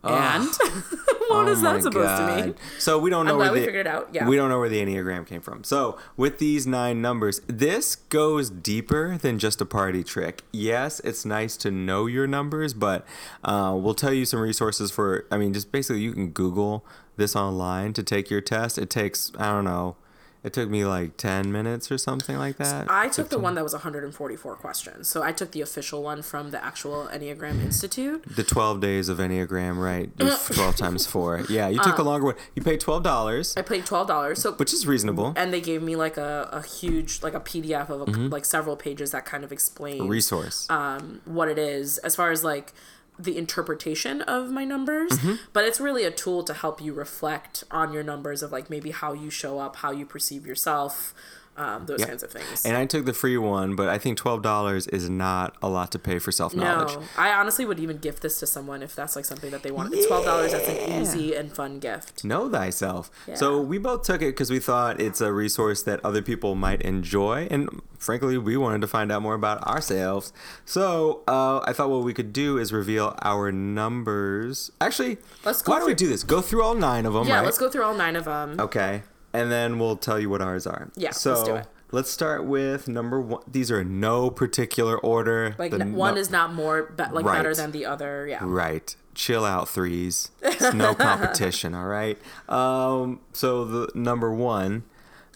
[0.04, 0.46] and
[1.30, 2.56] what is Oh my that supposed to mean?
[2.80, 4.28] So we don't know I'm where glad we the, figured it out, yeah.
[4.28, 5.63] We don't know where the enneagram came from.
[5.63, 10.44] So with these nine numbers, this goes deeper than just a party trick.
[10.52, 13.06] Yes, it's nice to know your numbers, but
[13.44, 15.26] uh, we'll tell you some resources for.
[15.32, 16.86] I mean, just basically you can Google
[17.16, 18.78] this online to take your test.
[18.78, 19.96] It takes I don't know.
[20.43, 22.88] It took me like ten minutes or something like that.
[22.89, 25.08] I took the one that was 144 questions.
[25.08, 28.23] So I took the official one from the actual Enneagram Institute.
[28.27, 30.10] The 12 days of Enneagram, right?
[30.17, 31.45] 12 times 4.
[31.49, 32.36] Yeah, you took the longer one.
[32.56, 34.41] You paid $12, Uh, I paid twelve dollars.
[34.41, 35.34] So which is reasonable.
[35.38, 38.27] and they gave me like a, a huge like a PDF of a, Mm-hmm.
[38.29, 40.67] like several pages that kind of explain Resource.
[40.69, 42.73] um, what it is as far as like
[43.19, 45.34] the interpretation of my numbers Mm-hmm.
[45.54, 48.91] but it's really a tool to help you reflect on your numbers of like maybe
[48.91, 51.13] how you show up how you perceive yourself
[51.56, 54.92] um, those kinds of things and I took the free one, but I think $12
[54.94, 56.96] is not a lot to pay for self knowledge.
[56.96, 59.72] no i honestly would even gift this to someone if that's like something that they
[59.72, 63.12] want it's $12 that's an easy and fun gift Know thyself.
[63.36, 66.82] So we both took it because we thought it's a resource that other people might
[66.82, 70.34] enjoy, and frankly, we wanted to find out more about ourselves.
[70.66, 74.72] So uh, I thought what we could do is reveal our numbers.
[74.82, 76.24] Actually, Let's go why don't we do this?
[76.24, 77.28] Go through all nine of them.
[77.28, 77.46] yeah right?
[77.46, 80.65] let's go through all nine of them Okay, and then we'll tell you what ours
[80.67, 80.89] are.
[80.96, 81.67] Yeah, So let's do it.
[81.91, 83.41] let's start with number one.
[83.52, 85.56] These are in no particular order.
[85.58, 88.39] like The n- one no- is not more be- like better than the other yeah
[88.41, 88.96] Right.
[89.15, 90.32] Chill out, threes.
[90.41, 92.17] It's no competition, all right?
[92.50, 94.84] Um, so the number one,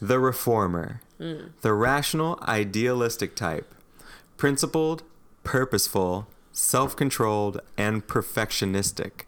[0.01, 1.01] the reformer.
[1.19, 1.47] Hmm.
[1.61, 3.73] The rational, idealistic type.
[4.37, 5.03] Principled,
[5.43, 9.21] purposeful, self controlled, and perfectionistic.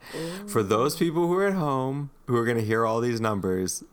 [0.47, 3.83] For those people who are at home who are going to hear all these numbers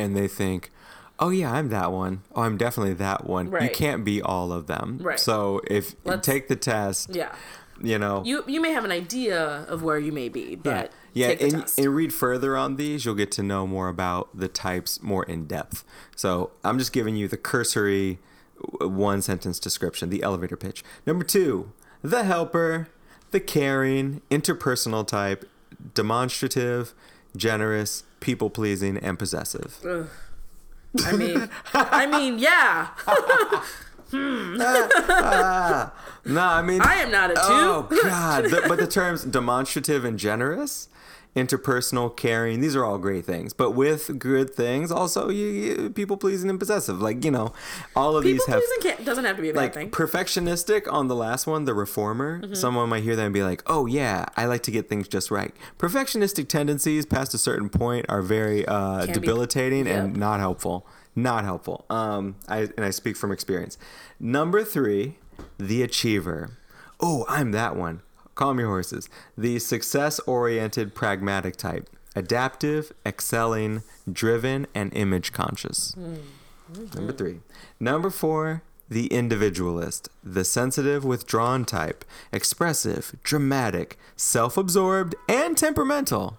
[0.00, 0.70] and they think,
[1.18, 2.22] oh, yeah, I'm that one.
[2.34, 3.52] Oh, I'm definitely that one.
[3.60, 4.98] You can't be all of them.
[5.00, 5.20] Right.
[5.20, 7.34] So if you take the test, yeah
[7.82, 8.22] you know.
[8.24, 11.52] you you may have an idea of where you may be but yeah, the and,
[11.52, 11.78] test.
[11.78, 15.46] and read further on these, you'll get to know more about the types more in
[15.46, 15.84] depth.
[16.14, 18.20] So I'm just giving you the cursory
[18.80, 20.84] one sentence description, the elevator pitch.
[21.06, 22.88] Number two, the helper,
[23.32, 25.48] the caring, interpersonal type,
[25.94, 26.94] demonstrative,
[27.36, 29.78] generous, people pleasing, and possessive.
[29.84, 30.06] Ugh.
[31.06, 32.88] I mean, I mean, yeah.
[34.10, 34.56] Hmm.
[34.60, 35.92] Ah, ah, ah.
[36.24, 37.40] No, I mean, I am not a two.
[37.42, 38.44] Oh God!
[38.46, 40.88] The- but the terms demonstrative and generous,
[41.36, 43.52] interpersonal, caring, these are all great things.
[43.52, 47.00] But with good things, also you, you people pleasing and possessive.
[47.00, 47.52] Like you know,
[47.94, 49.90] all of People these have doesn't have to be a bad like thing.
[49.90, 52.40] perfectionistic on the last one, the reformer.
[52.40, 52.54] Mm-hmm.
[52.54, 55.30] Someone might hear that and be like, "Oh yeah, I like to get things just
[55.30, 60.86] right." Perfectionistic tendencies past a certain point are very uh, be- debilitating and not helpful.
[61.16, 61.86] Not helpful.
[61.90, 63.78] Um, I and I speak from experience.
[64.18, 65.18] Number three,
[65.58, 66.50] the achiever.
[67.00, 68.02] Oh, I'm that one.
[68.40, 69.10] Calm your horses.
[69.36, 71.90] The success-oriented, pragmatic type.
[72.16, 75.94] Adaptive, excelling, driven, and image conscious.
[75.94, 76.96] Mm-hmm.
[76.96, 77.40] Number three.
[77.78, 86.38] Number four, the individualist, the sensitive, withdrawn type, expressive, dramatic, self absorbed, and temperamental.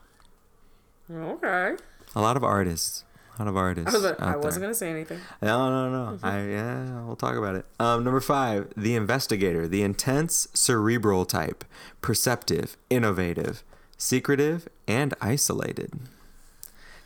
[1.13, 1.75] okay.
[2.15, 3.03] A lot of artists.
[3.39, 3.95] Lot of artists.
[3.95, 5.19] I, was, I wasn't gonna say anything.
[5.41, 6.19] No, no, no.
[6.23, 7.65] I yeah, we'll talk about it.
[7.79, 11.63] Um, number five, the investigator, the intense, cerebral type,
[12.01, 13.63] perceptive, innovative,
[13.97, 15.93] secretive, and isolated.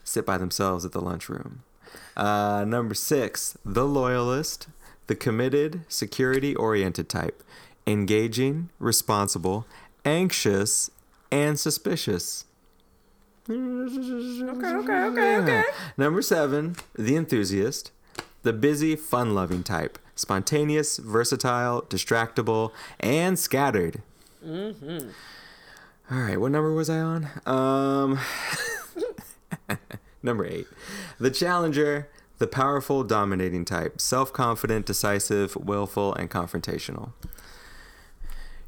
[0.04, 1.64] Sit by themselves at the lunchroom.
[2.18, 4.68] Uh, number six, the loyalist,
[5.08, 7.44] the committed, security-oriented type,
[7.86, 9.66] engaging, responsible,
[10.04, 10.90] anxious,
[11.32, 12.46] and suspicious.
[13.48, 15.64] Okay, okay, okay, okay.
[15.98, 17.92] Number seven, the enthusiast,
[18.42, 24.02] the busy, fun loving type, spontaneous, versatile, distractible, and scattered.
[24.44, 25.10] Mm-hmm.
[26.12, 27.28] All right, what number was I on?
[27.48, 28.20] Um,
[30.24, 30.68] number eight,
[31.20, 37.14] the challenger, the powerful, dominating type, self confident, decisive, willful, and confrontational.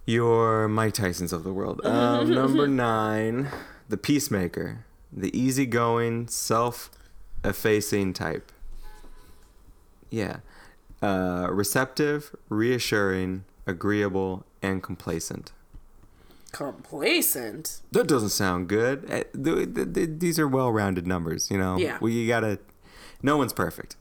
[0.06, 1.82] Your Mike Tyson's of the world.
[1.84, 3.50] Um, number nine,
[3.90, 8.52] the peacemaker, the easygoing, self-effacing type.
[10.10, 10.38] Yeah,
[11.02, 15.52] uh, receptive, reassuring, agreeable, and complacent.
[16.54, 17.82] Complacent.
[17.92, 19.08] That doesn't sound good.
[19.34, 21.78] Th- These are well-rounded numbers, you know.
[21.78, 21.98] Yeah.
[22.02, 22.60] We you gotta.
[23.22, 23.96] No one's perfect.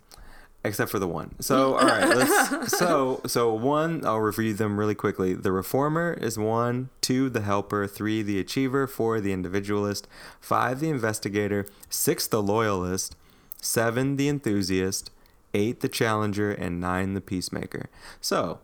[0.67, 1.41] Except for the one.
[1.41, 2.77] So all right, let's.
[2.77, 5.35] So so one, I'll review them really quickly.
[5.35, 10.07] The reformer is one, two, the helper, three, the achiever, four, the individualist,
[10.41, 13.17] five, the investigator, six, the loyalist,
[13.61, 15.11] seven, the enthusiast,
[15.55, 17.89] eight, the challenger, and nine, the peacemaker.
[18.21, 18.61] So,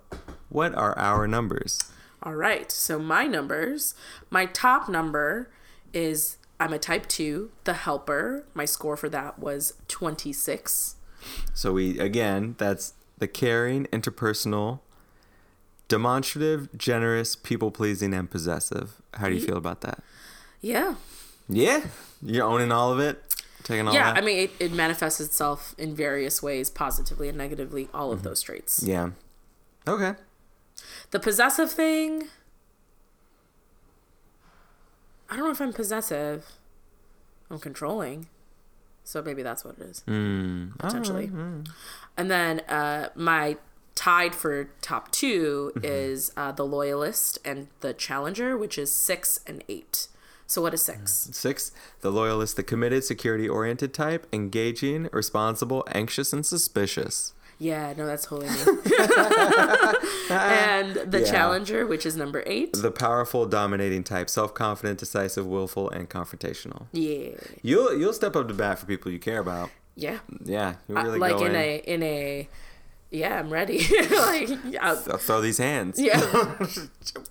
[0.49, 1.93] what are our numbers?
[2.23, 2.71] All right.
[2.71, 3.95] So my numbers,
[4.31, 5.51] my top number
[5.93, 8.45] is I'm a type 2, the helper.
[8.55, 10.95] My score for that was 26.
[11.55, 14.81] So we again, that's the caring, interpersonal,
[15.89, 19.01] demonstrative, generous, people pleasing, and possessive.
[19.15, 20.03] How do you feel about that?
[20.61, 20.95] Yeah.
[21.49, 21.85] Yeah,
[22.23, 23.23] you're owning all of it,
[23.63, 24.23] taking all Yeah, that.
[24.23, 28.29] I mean, it, it manifests itself in various ways, positively and negatively, all of mm-hmm.
[28.29, 28.83] those traits.
[28.83, 29.11] yeah.
[29.87, 30.15] Okay.
[31.11, 32.29] The possessive thing,
[35.29, 36.47] I don't know if I'm possessive.
[37.51, 38.29] I'm controlling.
[39.05, 40.79] So maybe that's what it is, Mm.
[40.79, 41.31] potentially.
[42.17, 43.57] And then uh, my
[43.95, 45.85] tied for top 2 Mm-hmm.
[45.85, 50.09] is uh, the loyalist and the challenger, which is six and eight.
[50.47, 51.29] So what is six?
[51.33, 57.33] Six, the loyalist, the committed, security oriented type, engaging, responsible, anxious, and suspicious.
[57.63, 58.57] Yeah, no, that's totally me.
[60.31, 61.31] and the Yeah.
[61.31, 62.73] challenger, which is number eight.
[62.75, 66.87] The powerful, dominating type, self confident, decisive, willful, and confrontational.
[66.93, 67.31] Yeah,
[67.63, 69.71] You'll you'll step up to bat for people you care about.
[69.95, 70.19] yeah.
[70.45, 71.57] Yeah, you Uh, like go in in.
[71.57, 72.49] a in a
[73.11, 73.79] yeah, I'm ready.
[74.11, 75.99] like yeah, I'll throw these hands.
[76.01, 76.19] yeah.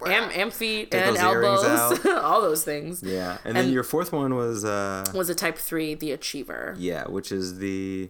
[0.06, 3.02] Am, am feet Take and elbows, all those things.
[3.04, 6.76] Yeah, and then your fourth one was uh Was a type three, the achiever.
[6.78, 8.10] yeah, which is the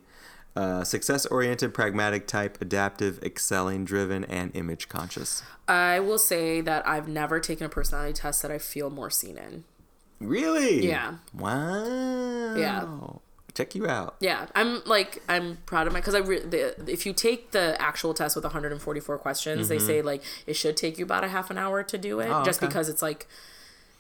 [0.56, 5.44] uh, success-oriented, pragmatic type, adaptive, excelling, driven, and image conscious.
[5.68, 9.38] I will say that I've never taken a personality test that I feel more seen
[9.38, 9.64] in.
[10.20, 10.88] Really?
[10.88, 11.16] Yeah.
[11.34, 12.56] Wow.
[12.56, 12.88] Yeah.
[13.54, 14.16] Check you out.
[14.22, 17.76] Yeah, I'm like I'm proud of my because I re- the, if you take the
[17.82, 21.50] actual test with 144 questions, they say like it should take you about a half
[21.52, 22.42] an hour to do it, Mm-hmm.
[22.42, 22.68] Oh, just okay.
[22.68, 23.28] because it's like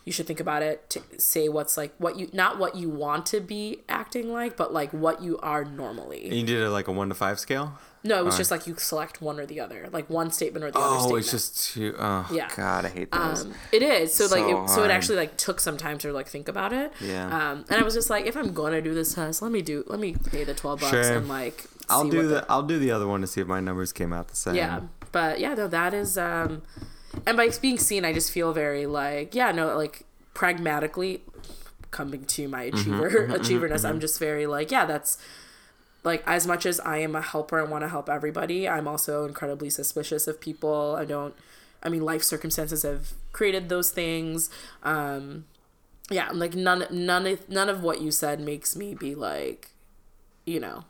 [0.06, 3.26] you should think about it to say what's like what you not what you want
[3.28, 6.24] to be acting like, but like what you are normally.
[6.26, 7.74] And you did it like a one to five scale.
[8.04, 10.72] No, it was just like you select one or the other, like one statement or
[10.72, 11.14] the other statement.
[11.14, 11.94] Oh, it's just too.
[12.00, 12.50] Oh, Yeah.
[12.58, 13.46] God, I hate those.
[13.46, 16.12] Um, it is so, like So it, so it actually like took some time to
[16.12, 16.92] like think about it.
[17.00, 17.28] Yeah.
[17.28, 19.84] Um, and I was just like, if I'm gonna do this test, let me do
[19.86, 21.18] let me pay the twelve bucks Sure.
[21.18, 21.66] and like.
[21.90, 24.14] I'll do what the I'll do the other one to see if my numbers came
[24.14, 24.56] out the same.
[24.56, 24.80] Yeah,
[25.12, 26.18] but yeah, no, that is.
[26.18, 26.64] um
[27.26, 31.21] And by being seen, I just feel very like yeah, no, like pragmatically
[31.91, 33.86] coming to my mm-hmm, achiever mm-hmm, mm-hmm, achieverness.
[33.86, 35.17] I'm just very like yeah, that's
[36.04, 39.26] like as much as I am a helper and want to help everybody, I'm also
[39.26, 40.95] incredibly suspicious of people.
[40.97, 41.36] I don't.
[41.84, 44.50] I mean, life circumstances have created those things.
[44.84, 45.45] Um,
[46.12, 49.69] yeah, like none, none, of, none of what you said makes me be like,
[50.45, 50.86] you know.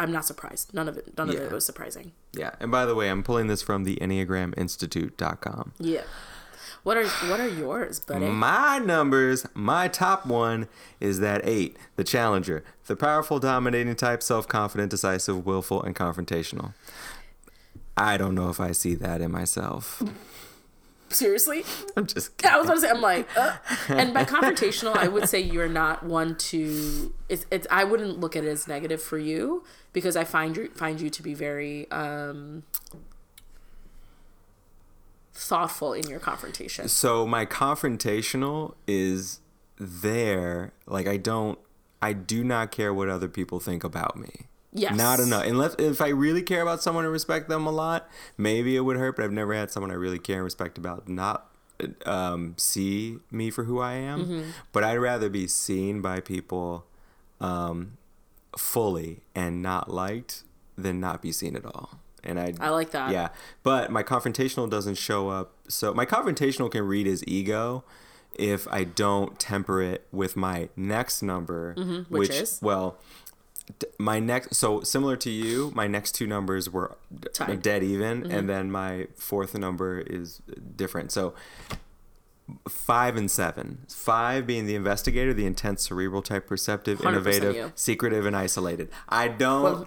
[0.00, 0.72] I'm not surprised.
[0.72, 1.16] None of it.
[1.18, 2.12] None of it was surprising.
[2.32, 2.52] Yeah.
[2.58, 5.72] And by the way, I'm pulling this from the Enneagram EnneagramInstitute.com.
[5.78, 6.02] Yeah.
[6.82, 8.26] What are what are yours, buddy?
[8.26, 14.48] My numbers, my top one is that eight, the challenger, the powerful, dominating type, self
[14.48, 16.72] confident, decisive, willful, and confrontational.
[17.98, 20.02] I don't know if I see that in myself.
[21.10, 21.64] Seriously?
[21.96, 23.56] I'm just I was gonna say I'm like, uh.
[23.88, 27.12] and by confrontational, I would say you're not one to.
[27.28, 30.70] It's, it's I wouldn't look at it as negative for you because I find you
[30.74, 32.62] find you to be very um
[35.40, 36.88] thoughtful in your confrontation.
[36.88, 39.40] So my confrontational is
[39.78, 40.72] there.
[40.86, 41.58] Like I don't,
[42.00, 44.46] I do not care what other people think about me.
[44.72, 44.94] Yes.
[44.96, 45.44] Not enough.
[45.46, 48.96] Unless if I really care about someone and respect them a lot, maybe it would
[48.96, 49.16] hurt.
[49.16, 51.50] But I've never had someone I really care and respect about not
[52.06, 54.20] um, see me for who I am.
[54.24, 54.50] Mm-hmm.
[54.72, 56.86] But I'd rather be seen by people
[57.40, 57.96] um,
[58.56, 60.44] fully and not liked
[60.76, 61.98] than not be seen at all.
[62.22, 63.10] And I, I like that.
[63.12, 63.28] yeah,
[63.62, 65.52] but my confrontational doesn't show up.
[65.68, 67.82] So my confrontational can read as ego
[68.34, 72.14] if I don't temper it with my next number, Mm-hmm.
[72.14, 72.58] which which, is?
[72.62, 72.98] well,
[73.98, 74.54] my next.
[74.56, 78.30] So similar to you, my next two numbers were d- dead even, Mm-hmm.
[78.30, 80.40] and then my fourth number is
[80.76, 81.12] different.
[81.12, 81.34] So
[82.68, 83.78] five and seven.
[83.88, 87.72] Five being the investigator, the intense cerebral type, perceptive, innovative, you.
[87.76, 88.88] secretive, and isolated.
[89.08, 89.86] I don't.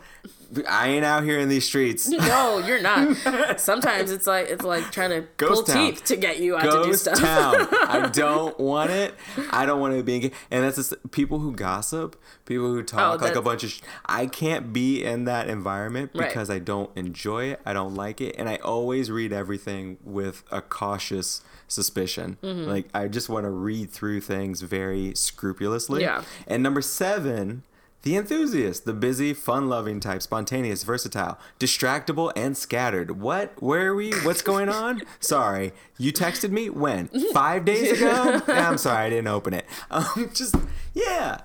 [0.67, 2.09] I ain't out here in these streets.
[2.33, 3.17] No, you're not.
[3.59, 5.91] Sometimes it's like it's like trying to Ghost pull town.
[5.91, 7.19] teeth to get you out to do Ghost stuff.
[7.19, 7.67] town.
[7.87, 9.13] I don't want it.
[9.51, 10.31] I don't want to be.
[10.51, 13.71] And that's just, people who gossip, people who talk like a Oh, bunch of.
[13.71, 16.27] Sh- I can't be in that environment Right.
[16.29, 17.59] because I don't enjoy it.
[17.65, 22.37] I don't like it, and I always read everything with a cautious suspicion.
[22.43, 22.69] Mm-hmm.
[22.69, 26.01] Like I just want to read through things very scrupulously.
[26.01, 26.23] Yeah.
[26.47, 27.63] And number seven.
[28.03, 33.19] The enthusiast, the busy, fun loving type, spontaneous, versatile, distractible, and scattered.
[33.21, 33.53] What?
[33.63, 34.11] Where are we?
[34.23, 35.01] What's going on?
[35.21, 35.71] sorry.
[35.97, 37.07] You texted me when?
[37.33, 38.41] Five days ago?
[38.47, 39.65] I'm sorry, I didn't open it.
[39.89, 40.55] Um, just,
[40.93, 41.39] yeah.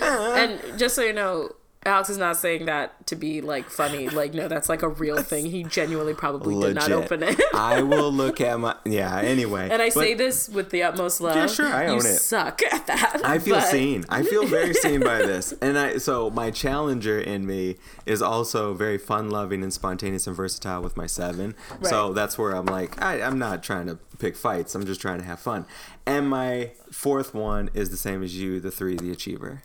[0.00, 1.50] Uh, And just so you know,
[1.86, 4.08] Alex is not saying that to be like funny.
[4.08, 5.46] Like, no, that's like a real thing.
[5.46, 7.40] He genuinely probably did not open it.
[7.54, 9.68] I will look at my, yeah, anyway.
[9.70, 11.36] and I But- say this with the utmost love.
[11.36, 12.02] Yeah, sure, I you own it.
[12.02, 13.20] suck at that.
[13.24, 14.04] I feel but- seen.
[14.08, 15.52] I feel very seen by this.
[15.60, 20.34] And I so my challenger in me is also very fun loving and spontaneous and
[20.36, 21.54] versatile with my seven.
[21.82, 24.74] So that's where I'm like, I, I'm not trying to pick fights.
[24.74, 25.66] I'm just trying to have fun.
[26.06, 29.62] And my fourth one is the same as you, the three, the achiever.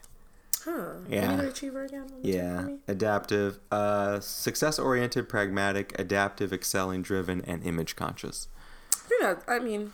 [0.63, 0.95] Huh.
[1.07, 1.41] Yeah.
[1.41, 2.01] Achiever again.
[2.01, 2.75] One more time Yeah.
[2.87, 8.47] Adaptive, uh, success oriented, pragmatic, adaptive, excelling, driven, and image conscious.
[9.21, 9.41] That.
[9.47, 9.91] I mean,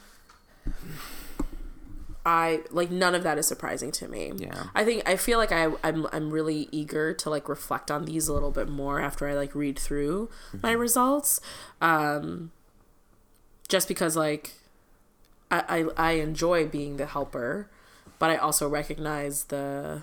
[2.26, 4.34] I like none of that is surprising to me.
[4.36, 4.66] Yeah.
[4.74, 8.28] I think I feel like I I'm I'm really eager to like reflect on these
[8.28, 10.30] a little bit more after I like read through
[10.64, 11.40] my results.
[11.82, 12.52] Um
[13.68, 14.54] just because like
[15.52, 17.70] I, I I enjoy being the helper,
[18.18, 20.02] but I also recognize the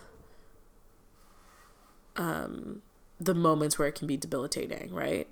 [2.16, 2.83] um
[3.20, 5.29] the moments where it can be debilitating, right?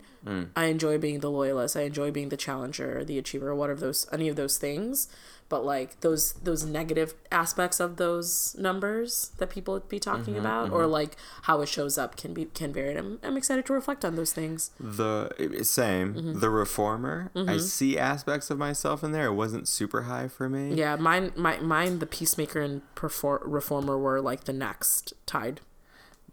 [0.54, 1.76] I enjoy being the loyalist.
[1.76, 5.08] I enjoy being the challenger, the achiever, or whatever those any of those things.
[5.48, 10.86] But like those those negative aspects of those numbers that people be talking about, or
[10.86, 12.94] like how it shows up, can be can vary.
[12.96, 14.70] I'm I'm excited to reflect on those things.
[14.78, 15.30] The
[15.64, 16.38] same, Mm-hmm.
[16.40, 17.30] the reformer.
[17.34, 19.26] I see aspects of myself in there.
[19.26, 20.74] It wasn't super high for me.
[20.74, 25.62] Yeah, mine my mine the peacemaker and perfor- reformer were like the next tied.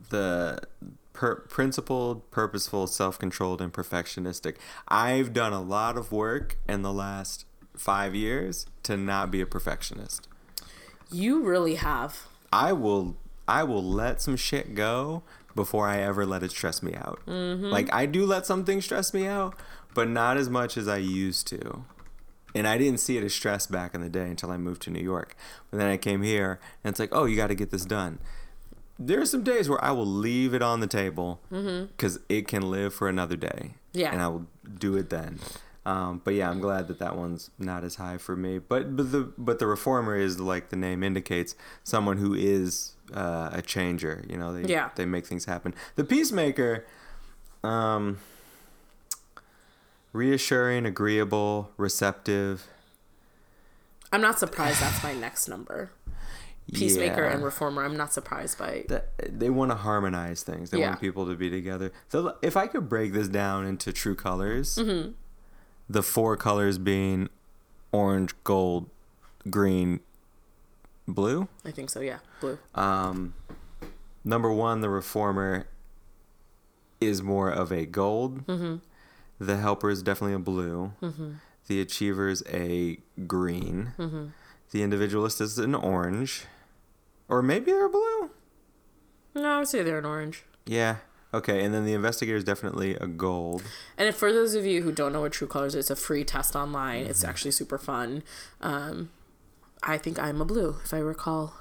[0.09, 0.59] The
[1.13, 4.55] per- principled, purposeful, self-controlled, and perfectionistic.
[4.87, 9.45] I've done a lot of work in the last five years to not be a
[9.45, 10.27] perfectionist.
[11.11, 12.27] You really have.
[12.51, 15.23] I will, I will let some shit go
[15.55, 17.19] before I ever let it stress me out.
[17.27, 17.65] Mm-hmm.
[17.65, 19.55] Like I do let some things stress me out,
[19.93, 21.83] but not as much as I used to.
[22.55, 24.89] And I didn't see it as stress back in the day until I moved to
[24.89, 25.35] New York.
[25.69, 28.19] But then I came here, and it's like, oh, you got to get this done.
[28.99, 32.69] There are some days where I will leave it on the table because it can
[32.71, 33.75] live for another day.
[33.93, 34.11] Yeah.
[34.11, 34.47] And I will
[34.79, 35.39] do it then.
[35.85, 38.57] Um, but yeah, I'm glad that that one's not as high for me.
[38.59, 43.49] But but the but the reformer is like the name indicates someone who is uh,
[43.53, 44.25] a changer.
[44.29, 44.89] You know, they Yeah.
[44.95, 45.73] they make things happen.
[45.95, 46.85] The peacemaker,
[47.63, 48.17] um,
[50.11, 52.67] reassuring, agreeable, receptive.
[54.11, 55.91] I'm not surprised that's my next number.
[56.73, 57.33] Peacemaker Yeah.
[57.33, 57.83] and reformer.
[57.85, 58.85] I'm not surprised by.
[58.89, 60.69] that they want to harmonize things.
[60.69, 60.89] They Yeah.
[60.89, 61.91] want people to be together.
[62.09, 65.11] So if I could break this down into true colors, Mm-hmm.
[65.89, 67.29] the four colors being
[67.93, 68.89] orange, gold,
[69.49, 70.01] green,
[71.07, 71.47] blue.
[71.63, 72.01] I think so.
[72.01, 72.59] Yeah, blue.
[72.75, 73.33] Um,
[74.25, 75.67] number one, the reformer
[76.99, 78.45] is more of a gold.
[78.47, 78.75] Mm-hmm.
[79.39, 80.91] The helper is definitely a blue.
[81.67, 83.93] The achiever is a green.
[83.97, 84.25] Mm-hmm.
[84.71, 86.45] The individualist is an orange,
[87.29, 88.29] or maybe they're blue.
[89.35, 90.43] No, I would say they're an orange.
[90.65, 90.97] Yeah.
[91.33, 93.61] Okay, and then the investigator is definitely a gold.
[93.97, 95.95] And if, for those of you who don't know what True Colors is, it's a
[95.95, 97.05] free test online.
[97.05, 97.29] It's Mm-hmm.
[97.29, 98.23] actually super fun.
[98.61, 99.09] Um,
[99.83, 101.53] I think I'm a blue, if I recall.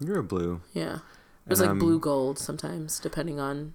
[0.00, 0.62] You're a blue.
[0.72, 0.98] Yeah,
[1.46, 3.74] it was And like blue gold sometimes, depending on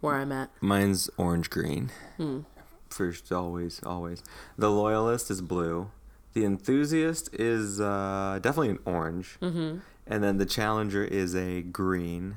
[0.00, 0.50] where I'm at.
[0.60, 1.90] Mine's orange green.
[2.16, 2.40] Hmm.
[2.88, 4.22] First, always, always.
[4.56, 5.90] The loyalist is blue.
[6.32, 9.36] The enthusiast is uh, definitely an orange.
[9.42, 9.78] Mm-hmm.
[10.06, 12.36] And then the challenger is a green.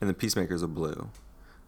[0.00, 1.10] And the peacemaker is a blue.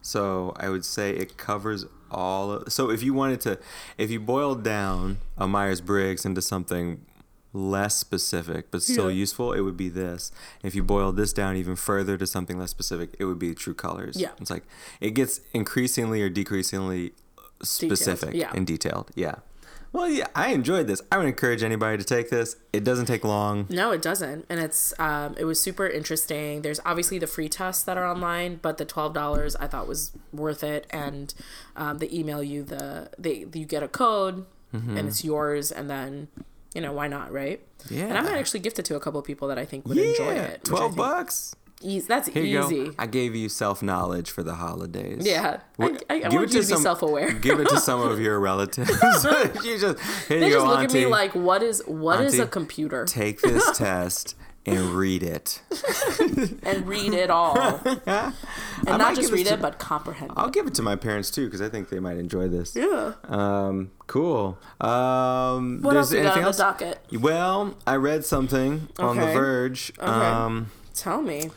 [0.01, 2.51] So I would say it covers all.
[2.51, 3.57] Of, so if you wanted to,
[3.97, 7.05] if you boiled down a Myers Briggs into something
[7.53, 9.15] less specific but still Yeah.
[9.17, 10.31] useful, it would be this.
[10.61, 13.73] If you boiled this down even further to something less specific, it would be true
[13.73, 14.19] colors.
[14.19, 14.31] Yeah.
[14.39, 14.65] It's like
[14.99, 17.13] it gets increasingly or decreasingly
[17.63, 18.51] specific yeah.
[18.53, 19.09] and detailed.
[19.15, 19.35] Yeah.
[19.95, 21.01] Well, yeah, I enjoyed this.
[21.09, 22.57] I would encourage anybody to take this.
[22.73, 23.65] It doesn't take long.
[23.69, 26.63] No, it doesn't, and it's um, it was super interesting.
[26.63, 30.11] There's obviously the free tests that are online, but the twelve dollars I thought was
[30.33, 31.33] worth it, and
[31.77, 34.97] um, they email you the they you get a code Mm-hmm.
[34.97, 36.27] and it's yours, and then
[36.73, 37.61] you know why not, right?
[37.89, 38.07] Yeah.
[38.07, 39.97] And I might actually gift it to a couple of people that I think would
[39.97, 40.65] enjoy it.
[40.65, 41.55] Twelve bucks.
[41.85, 42.07] Easy.
[42.07, 42.85] That's Here you easy.
[42.85, 42.93] go.
[42.97, 45.25] I gave you self knowledge for the holidays.
[45.25, 47.31] Yeah, I, I, I give want it you to to be some- self-aware.
[47.33, 48.89] Give it to some of your relatives.
[49.63, 50.99] you just here They you just go, look auntie.
[50.99, 53.05] at me like, what is what is a computer?
[53.05, 54.35] Take this test
[54.67, 55.61] and read it.
[56.63, 58.33] and read it all, and I
[58.87, 60.31] not might just give this read to- it, but comprehend.
[60.31, 60.37] it.
[60.37, 62.75] I'll give it to my parents too because I think they might enjoy this.
[62.75, 63.13] Yeah.
[63.25, 64.57] Um, cool.
[64.81, 66.57] Um, What else we got anything on else?
[66.57, 66.99] the docket?
[67.19, 69.91] Well, I read something on The Verge.
[69.99, 70.07] Okay.
[70.11, 71.51] Um, Tell me.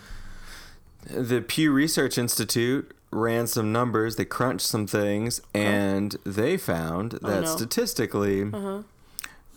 [1.04, 4.16] The Pew Research Institute ran some numbers.
[4.16, 7.56] They crunched some things, and they found that Oh, no.
[7.56, 8.82] statistically, Uh-huh.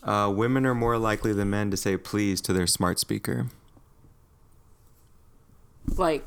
[0.09, 3.47] uh, women are more likely than men to say "please" to their smart speaker.
[5.97, 6.25] Like,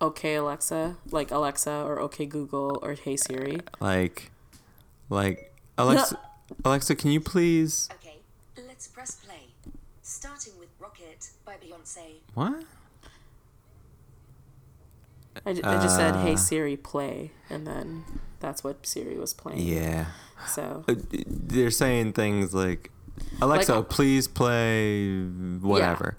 [0.00, 3.60] okay, Alexa, like Alexa, or okay, Google, or hey, Siri.
[3.80, 4.30] Like,
[5.08, 6.18] like Alexa,
[6.64, 7.88] Alexa, can you please?
[7.94, 8.18] Okay,
[8.66, 9.48] let's press play.
[10.02, 12.20] Starting with Rocket by Beyonce.
[12.34, 12.64] What?
[15.46, 15.52] I, I
[15.82, 16.36] just said, hey, Uh.
[16.36, 17.32] Siri, play.
[17.50, 18.04] And then
[18.40, 19.60] that's what Siri was playing.
[19.60, 20.06] Yeah.
[20.48, 20.94] So, Uh,
[21.26, 22.90] They're saying things like,
[23.40, 25.22] Alexa, Like- please play
[25.60, 26.16] whatever.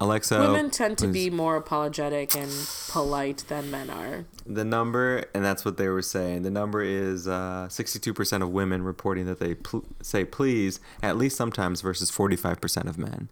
[0.00, 2.50] Alexa, women tend to be more apologetic and
[2.88, 4.24] polite than men are.
[4.46, 6.42] the number, and that's what they were saying.
[6.42, 11.36] The number is uh, 62% of women reporting that they pl- say please at least
[11.36, 13.28] sometimes versus 45% of men.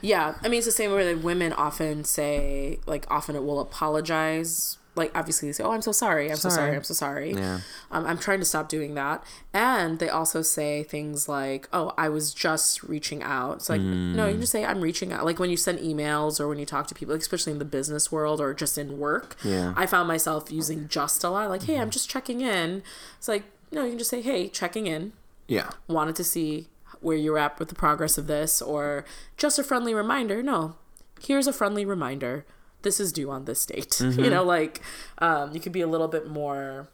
[0.00, 3.60] Yeah, I mean it's the same way that women often say, like, often it will
[3.60, 4.78] apologize.
[4.96, 6.30] Like, obviously they say, "Oh, I'm so sorry.
[6.30, 6.54] I'm so Sorry.
[6.68, 6.76] sorry.
[6.76, 7.60] I'm so sorry." Yeah.
[7.92, 9.22] Um, I'm trying to stop doing that.
[9.54, 14.26] And they also say things like, "Oh, I was just reaching out." It's like, no,
[14.26, 16.66] you can just say, "I'm reaching out." Like when you send emails or when you
[16.66, 19.36] talk to people, especially in the business world or just in work.
[19.44, 19.72] Yeah.
[19.76, 21.48] I found myself using just a lot.
[21.50, 22.82] Like, "Hey, I'm just checking in."
[23.18, 25.12] It's like, no, you can just say, "Hey, checking in."
[25.46, 25.70] Yeah.
[25.88, 26.68] wanted to see
[27.00, 29.04] where you're at with the progress of this or
[29.36, 30.76] just a friendly reminder no
[31.20, 32.44] here's a friendly reminder
[32.82, 34.80] this is due on this date you know like
[35.18, 36.88] um, you could be a little bit more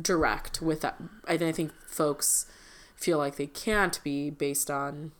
[0.00, 0.96] direct with that
[1.26, 2.46] I, I think folks
[2.96, 5.12] feel like they can't be based on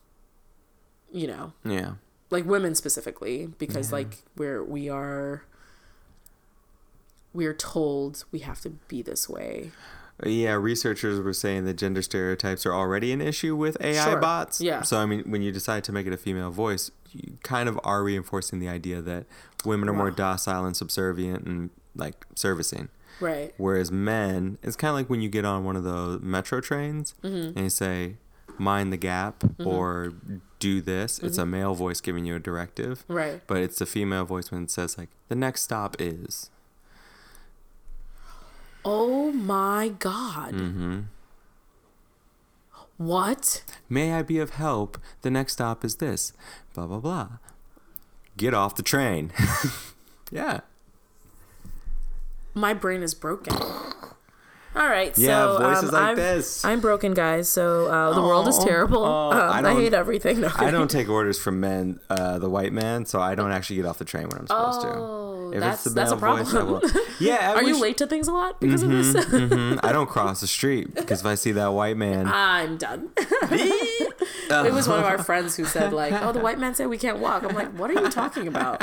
[1.11, 1.93] you know Yeah.
[2.29, 5.43] like women specifically because like we're we are
[7.33, 9.71] we're told we have to be this way
[10.25, 14.19] Yeah, researchers were saying that gender stereotypes are already an issue with AI Sure.
[14.19, 14.59] bots.
[14.59, 14.81] Yeah.
[14.81, 17.79] So I mean, when you decide to make it a female voice, you kind of
[17.83, 19.25] are reinforcing the idea that
[19.65, 22.89] women are more docile and subservient and like servicing.
[23.19, 26.61] right Whereas men, it's kind of like when you get on one of those metro
[26.61, 27.57] trains Mm-hmm.
[27.57, 28.15] and you say,
[28.57, 30.13] "Mind the gap" or
[30.59, 33.13] "Do this." It's a male voice giving you a directive, Mm-hmm.
[33.13, 36.49] right but it's a female voice when it says like, "The next stop is."
[38.85, 40.53] Oh my god.
[42.99, 43.63] What?
[43.87, 44.97] May I be of help?
[45.21, 46.33] The next stop is this.
[46.73, 47.29] Blah blah blah.
[48.35, 49.31] Get off the train.
[50.31, 50.59] yeah.
[52.53, 53.55] My brain is broken.
[54.75, 56.63] All right, Yeah, so voices um, like I'm, this.
[56.65, 57.49] I'm broken, guys.
[57.49, 59.03] So uh, the world is Oh, terrible.
[59.03, 60.41] oh, um, I I, hate everything.
[60.41, 60.49] No.
[60.57, 63.85] I don't take orders from men, uh, the white man, so I don't actually get
[63.85, 64.95] off the train when I'm supposed Oh, to.
[65.53, 66.79] If that's- that's a male voice, I will.
[66.81, 67.03] problem.
[67.19, 69.13] Yeah, I Are you late to things a lot because of this?
[69.13, 73.09] Mhm, I don't cross the street because if I see that white man, I'm done.
[73.17, 76.97] it was one of our friends who said like, "Oh, the white man said we
[76.97, 78.81] can't walk." I'm like, "What are you talking about?"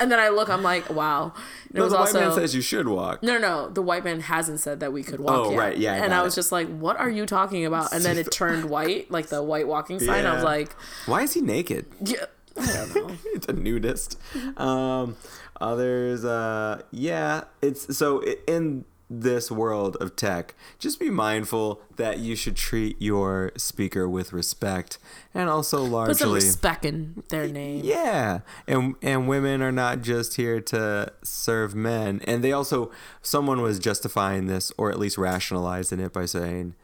[0.00, 1.32] and then I look, I'm like, "Wow."
[1.68, 3.22] And it no, the white also man says you should walk.
[3.22, 3.68] No, no, no.
[3.70, 5.58] The white man hasn't said that we could walk Oh, yet.
[5.58, 6.36] right, yeah, I and I was it.
[6.36, 9.66] just like, "What are you talking about?" And then it turned white, like the white
[9.68, 10.26] walking sign.
[10.26, 10.74] I was like,
[11.06, 11.86] Why is he naked?
[12.04, 12.26] "Yeah,
[12.58, 14.18] I don't know." it's a nudist.
[14.56, 15.16] Um,
[15.62, 22.34] others, uh, yeah, it's so in this world of tech, just be mindful that you
[22.34, 24.98] should treat your speaker with respect
[25.34, 26.34] and also Put some largely.
[26.34, 27.82] respect in their name.
[27.84, 32.90] Yeah, and and women are not just here to serve men, and they also
[33.20, 36.74] someone was justifying this or at least rationalizing it by saying,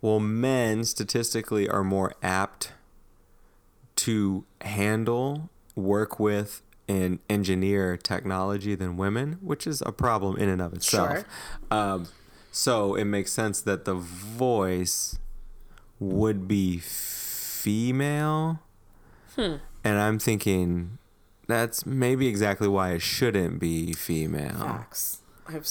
[0.00, 2.72] well, men statistically are more apt
[3.96, 10.62] to handle, work with, and engineer technology than women, which is a problem in and
[10.62, 11.18] of itself.
[11.18, 11.24] Sure.
[11.70, 12.08] Um,
[12.50, 15.18] so it makes sense that the voice
[16.00, 18.60] would be female.
[19.36, 20.98] And I'm thinking
[21.46, 24.58] that's maybe exactly why it shouldn't be female.
[24.58, 25.18] Facts.
[25.46, 25.66] I've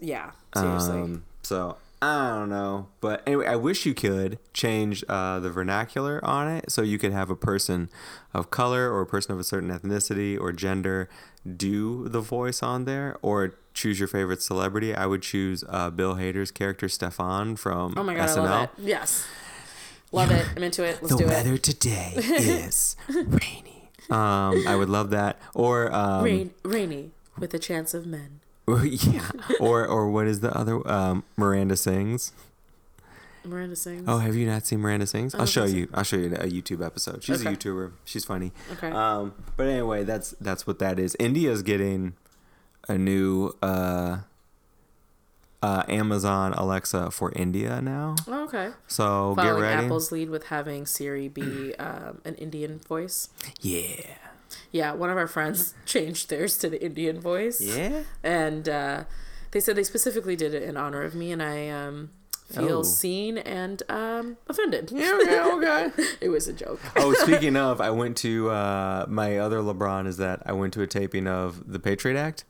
[0.00, 1.00] yeah, seriously.
[1.00, 6.22] Um, so I don't know, but anyway, I wish you could change uh, the vernacular
[6.22, 7.88] on it so you could have a person
[8.34, 11.08] of color or a person of a certain ethnicity or gender
[11.56, 14.94] do the voice on there, or choose your favorite celebrity.
[14.94, 18.38] I would choose uh, Bill Hader's character Stefon from oh my god, SNL.
[18.38, 18.70] I love it.
[18.78, 19.26] Yes,
[20.12, 20.46] love it.
[20.56, 21.02] I'm into it.
[21.02, 23.90] Let's the do weather today is rainy.
[24.10, 25.38] Um, I would love that.
[25.54, 28.40] Or um, Rain, rainy with a chance of men.
[28.84, 29.28] yeah.
[29.60, 30.86] Or or what is the other?
[30.90, 32.32] Um, Miranda sings.
[33.44, 34.04] Miranda sings.
[34.08, 35.34] Oh, have you not seen Miranda sings?
[35.34, 35.88] I'll show you.
[35.92, 37.22] I'll show you a YouTube episode.
[37.22, 37.92] She's a YouTuber.
[38.04, 38.52] She's funny.
[38.72, 38.90] Okay.
[38.90, 41.14] Um, but anyway, that's that's what that is.
[41.20, 42.14] India's getting
[42.88, 44.20] a new uh,
[45.62, 48.14] uh, Amazon Alexa for India now.
[48.26, 48.70] Oh, okay.
[48.86, 49.84] So get Following ready.
[49.84, 53.28] Apple's lead with having Siri be um, an Indian voice.
[53.60, 54.14] Yeah.
[54.74, 57.60] Yeah, one of our friends changed theirs to the Indian voice.
[57.60, 58.02] Yeah.
[58.24, 59.04] And uh,
[59.52, 62.10] they said they specifically did it in honor of me, and I um,
[62.52, 62.82] feel Oh.
[62.82, 64.90] seen and um, offended.
[64.92, 65.40] Yeah, okay,
[65.88, 66.04] okay.
[66.20, 66.80] it was a joke.
[66.96, 70.82] oh, speaking of, I went to uh, my other LeBron is that I went to
[70.82, 72.44] a taping of the Patriot Act.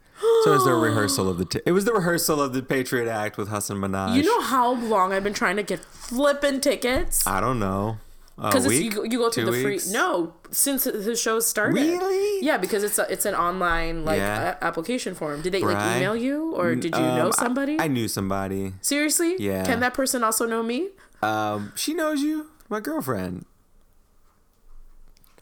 [0.44, 1.44] So it was the rehearsal of the.
[1.44, 4.16] T- it was the rehearsal of the Patriot Act with Hasan Minhaj.
[4.16, 7.26] You know how long I've been trying to get flipping tickets?
[7.26, 7.98] I don't know.
[8.36, 9.72] Because you, go- you go through Two the free.
[9.74, 9.90] weeks?
[9.92, 11.74] No, since the show started.
[11.74, 12.44] Really?
[12.46, 14.56] Yeah, because it's a, it's an online like Yeah.
[14.60, 15.42] a- application form.
[15.42, 17.76] Did they like email you or did you know Um, I- somebody?
[17.80, 18.72] I, knew somebody.
[18.80, 19.36] Seriously?
[19.38, 19.64] Yeah.
[19.64, 20.88] Can that person also know me?
[21.22, 23.46] Um, she knows you, my girlfriend.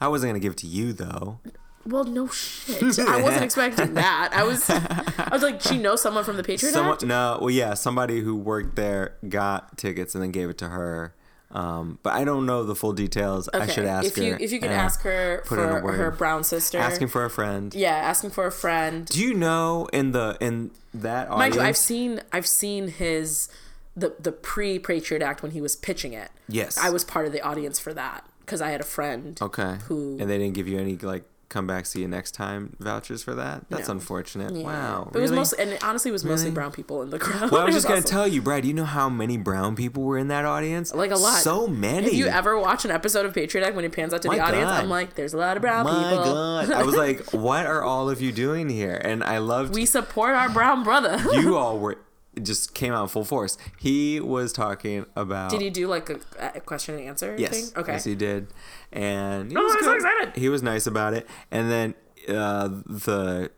[0.00, 1.38] I wasn't gonna give it to you though.
[1.84, 2.80] Well, no shit.
[3.00, 4.30] I wasn't expecting that.
[4.32, 7.02] I was, I was like, she knows someone from the Patriot Someone, Act.
[7.04, 11.14] no, well, yeah, somebody who worked there got tickets and then gave it to her.
[11.52, 13.48] Um, but I don't know the full details.
[13.52, 14.22] I should ask if her.
[14.22, 16.78] you if you can ask her put in a for her brown sister.
[16.78, 17.74] asking for a friend.
[17.74, 19.06] yeah, asking for a friend.
[19.06, 23.48] Do you know in the in that Mind you, I've seen I've seen his
[23.96, 26.30] the the pre Patriot Act when he was pitching it.
[26.48, 26.78] Yes.
[26.78, 29.38] I was part of the audience for that because I had a friend.
[29.40, 29.76] okay.
[29.88, 33.22] who- and they didn't give you any like come back see you next time vouchers
[33.22, 33.64] for that.
[33.68, 33.92] That's No.
[33.94, 34.54] unfortunate.
[34.54, 34.64] Yeah.
[34.64, 35.10] Wow.
[35.14, 37.50] It was mostly, and honestly, it was mostly brown people in the crowd.
[37.50, 38.10] Well, I was just gonna awesome.
[38.10, 38.62] tell you, Brad.
[38.62, 40.94] Do you know how many brown people were in that audience?
[40.94, 41.42] like a lot.
[41.42, 42.06] So many.
[42.08, 44.36] If you ever watch an episode of Patriot Act when it pans out to My
[44.36, 46.24] the audience, I'm like, there's a lot of brown My people.
[46.24, 49.00] God, I was like, what are all of you doing here?
[49.04, 51.18] And I loved We support our brown brother.
[51.34, 51.98] you all were
[52.40, 53.58] just came out in full force.
[53.78, 55.50] He was talking about.
[55.50, 56.18] Did he do like a,
[56.54, 57.50] a question and answer Yes.
[57.72, 57.80] thing?
[57.82, 57.92] Okay.
[57.92, 58.46] Yes, he did.
[58.90, 60.36] And he Oh, was I'm so excited.
[60.36, 61.28] He was nice about it.
[61.50, 61.94] And then
[62.28, 63.50] uh, the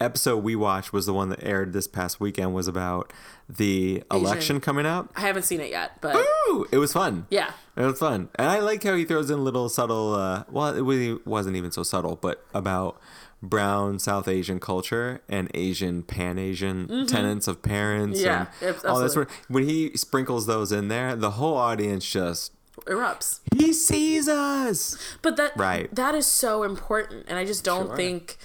[0.00, 3.12] episode we watched was the one that aired this past weekend was about
[3.50, 5.10] the election coming up.
[5.14, 6.16] I haven't seen it yet, but
[6.48, 7.26] Ooh, it was fun.
[7.30, 7.52] yeah.
[7.76, 8.28] It was fun.
[8.36, 11.82] And I like how he throws in little subtle, uh, well, it wasn't even so
[11.82, 12.98] subtle, but about
[13.42, 18.26] brown South Asian culture and Asian, Pan Asian tenets of parents Mm-hmm.
[18.26, 19.04] Yeah, and all this.
[19.16, 19.34] absolutely.
[19.48, 22.52] When he sprinkles those in there, the whole audience just,
[22.86, 23.40] Erupts.
[23.56, 24.96] he sees us.
[25.22, 25.94] But that Right.
[25.94, 27.96] that is so important, and I just don't Sure.
[27.96, 28.36] think.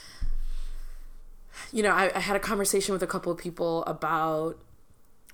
[1.71, 4.57] You know, I, I had a conversation with a couple of people about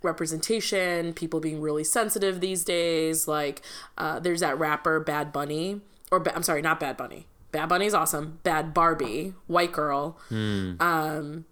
[0.02, 3.28] representation, people being really sensitive these days.
[3.28, 3.62] Like,
[3.98, 5.82] uh, there's that rapper Bad Bunny,
[6.12, 7.28] or Ba- I'm sorry, not Bad Bunny.
[7.52, 8.40] Bad Bunny's awesome.
[8.44, 10.18] Bhad Bhabie, white girl.
[10.30, 10.74] Hmm.
[10.80, 11.46] Um,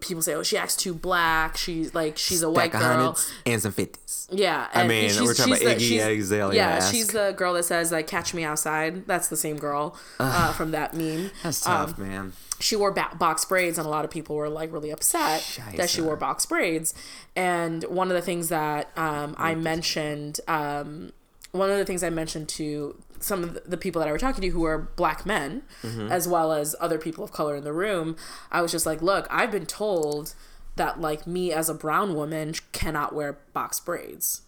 [0.00, 1.56] people say, "Oh, she acts too black.
[1.56, 4.28] She's like, she's a white Stack girl." and some fifties.
[4.30, 6.54] Yeah, I mean, we're talking about the- Iggy Azalea-esque.
[6.54, 10.52] Yeah, she's the girl that says like "Catch Me Outside." That's the same girl uh,
[10.52, 11.30] from that meme.
[11.42, 12.32] That's Um, tough, man.
[12.60, 15.88] she wore ba- box braids, and a lot of people were like really upset that
[15.88, 16.92] she wore box braids.
[17.34, 21.12] And one of the things that um, I mentioned, um,
[21.52, 24.42] one of the things I mentioned to some of the people that I were talking
[24.42, 26.10] to who are black men, Mm-hmm.
[26.12, 28.16] as well as other people of color in the room,
[28.50, 30.34] I was just like, look, I've been told
[30.76, 34.42] that like me as a brown woman cannot wear box braids.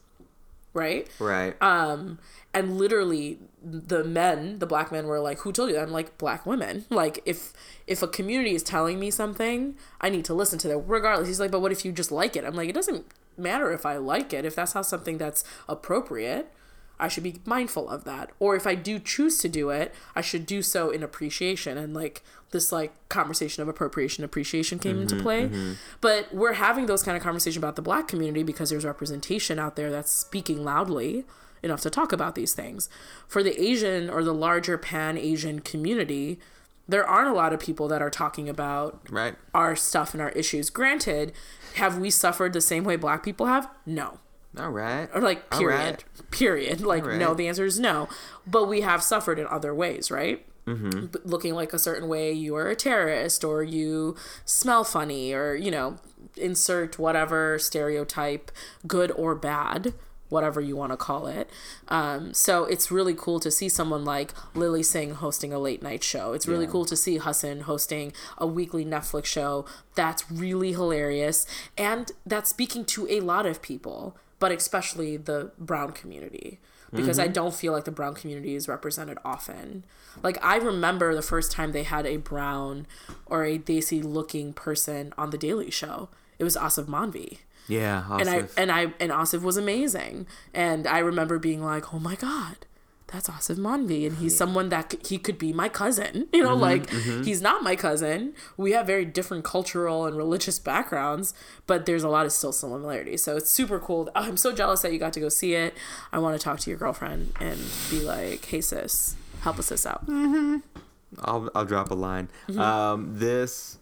[0.73, 1.09] Right?
[1.19, 1.61] Right.
[1.61, 2.21] Um,
[2.55, 5.83] and literally the men, the black men were like, Who told you that?
[5.83, 6.85] I'm like, black women.
[6.91, 7.53] Like if
[7.89, 11.27] if a community is telling me something, I need to listen to that regardless.
[11.27, 12.45] He's like, But what if you just like it?
[12.45, 13.05] I'm like, it doesn't
[13.37, 14.45] matter if I like it.
[14.45, 16.53] If that's not something that's appropriate,
[17.01, 18.31] I should be mindful of that.
[18.39, 21.95] Or if I do choose to do it, I should do so in appreciation and
[21.95, 25.43] like this like conversation of appropriation appreciation came into mm-hmm, play.
[25.45, 25.73] Mm-hmm.
[26.01, 29.77] But we're having those kind of conversation about the black community because there's representation out
[29.77, 31.25] there that's speaking loudly
[31.63, 32.89] enough to talk about these things.
[33.29, 36.41] For the Asian or the larger pan Asian community,
[36.89, 39.37] there aren't a lot of people that are talking about right.
[39.55, 40.71] our stuff and our issues.
[40.71, 41.33] Granted,
[41.75, 43.69] have we suffered the same way black people have?
[43.87, 44.19] No
[44.59, 45.09] All right.
[45.15, 45.79] or like period.
[45.79, 46.31] right.
[46.31, 46.81] period.
[46.93, 48.09] Like All no the answer is no.
[48.47, 50.45] But we have suffered in other ways right?
[50.67, 51.17] Mm-hmm.
[51.29, 55.71] Looking like a certain way you are a terrorist or you smell funny or you
[55.71, 55.97] know
[56.37, 58.51] insert whatever stereotype
[58.87, 59.95] good or bad
[60.29, 61.51] whatever you want to call it.
[61.89, 66.05] Um, so it's really cool to see someone like Lilly Singh hosting a late night
[66.05, 66.35] show.
[66.35, 66.71] It's really Yeah.
[66.71, 69.65] cool to see hassan hosting a weekly netflix show.
[69.97, 71.47] That's really hilarious.
[71.77, 76.59] And that's speaking to a lot of people but especially the brown community
[76.93, 77.35] because I mm-hmm.
[77.35, 79.85] don't feel like the brown community is represented often.
[80.23, 82.87] Like I remember the first time they had a brown
[83.27, 86.09] or a desi looking person on the Daily Show.
[86.39, 87.39] It was Aasif Mandvi.
[87.69, 88.05] Yeah.
[88.19, 90.27] And I and I and Aasif was amazing.
[90.53, 92.67] And I remember being like, "Oh my god,
[93.13, 96.55] that's Aasif Mandvi and he's someone that c- he could be my cousin." You know,
[96.55, 98.35] like he's not my cousin.
[98.57, 101.35] We have very different cultural and religious backgrounds,
[101.67, 103.23] but there's a lot of still similarities.
[103.23, 104.09] So it's super cool.
[104.15, 105.75] Oh, I'm so jealous that you got to go see it.
[106.13, 109.85] I want to talk to your girlfriend and be like, "Hey sis, help us this
[109.85, 112.29] out." I'll I'll drop a line.
[112.49, 112.61] Mm-hmm.
[112.61, 113.77] Um, this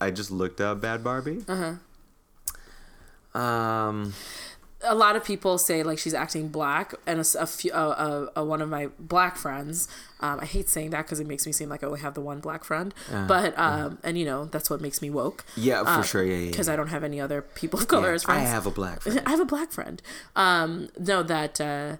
[0.00, 1.44] I just looked up Bhad Bhabie.
[1.48, 3.38] Uh huh.
[3.38, 4.14] Um,
[4.82, 8.40] a lot of people say like she's acting black, and a, a few, uh, uh,
[8.40, 9.88] uh, one of my black friends.
[10.20, 12.20] Um, I hate saying that because it makes me seem like I only have the
[12.20, 12.94] one black friend,
[13.28, 15.44] but um, and you know that's what makes me woke.
[15.56, 16.22] yeah, for sure.
[16.24, 16.50] Yeah, yeah.
[16.50, 18.14] because I don't have any other people of color yeah.
[18.14, 18.50] as I friends.
[18.50, 19.22] have a black friend.
[19.26, 20.00] I have a black friend.
[20.36, 21.96] Um, no, that uh,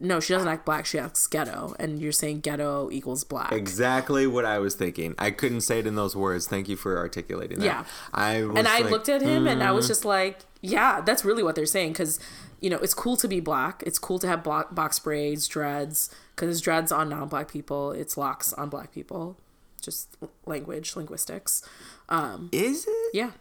[0.00, 0.86] no, she doesn't act black.
[0.86, 3.52] She acts ghetto, and you're saying ghetto equals black.
[3.52, 5.14] Exactly what I was thinking.
[5.18, 6.46] I couldn't say it in those words.
[6.48, 7.64] Thank you for articulating that.
[7.64, 7.84] Yeah.
[8.12, 9.74] I was and I like, looked at him, and I Mm.
[9.74, 11.92] was just like, yeah, that's really what they're saying.
[11.92, 12.18] Because
[12.60, 13.82] you know, it's cool to be black.
[13.84, 16.08] It's cool to have box braids, dreads.
[16.34, 17.90] Because dreads on non-black people.
[17.92, 19.36] It's locks on black people.
[19.80, 21.62] Just language, linguistics.
[22.08, 23.32] Um, Is it Yeah,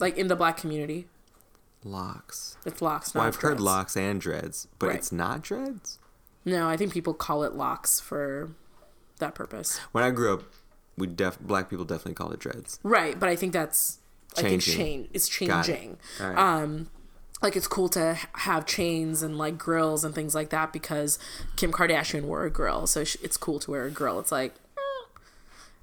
[0.00, 1.06] like in the black community,
[1.84, 2.56] locks?
[2.64, 3.14] it's locks.
[3.14, 4.96] Not Well, I've heard locks and dreads, but Right.
[4.96, 5.98] it's not dreads.
[6.44, 8.50] No, I think people call it locks for
[9.18, 9.78] that purpose.
[9.92, 10.42] When I grew up,
[10.98, 12.80] we def black people definitely called it dreads.
[12.82, 13.98] Right, but I think that's
[14.34, 14.76] Think Changing.
[14.76, 15.72] change it's Got it.
[15.72, 15.98] changing.
[16.20, 16.88] Um
[17.42, 21.18] like it's cool to have chains and like grills and things like that because
[21.56, 24.18] Kim Kardashian wore a grill, so it's cool to wear a grill.
[24.18, 24.80] It's like eh.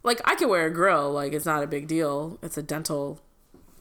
[0.04, 2.40] like I can wear a grill, like it's not a big deal.
[2.42, 3.20] It's a dental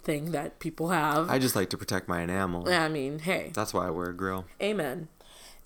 [0.02, 1.30] thing that people have.
[1.30, 2.64] I just like to protect my enamel.
[2.68, 4.44] Yeah, I mean, hey, That's why I wear a grill.
[4.62, 5.08] Amen.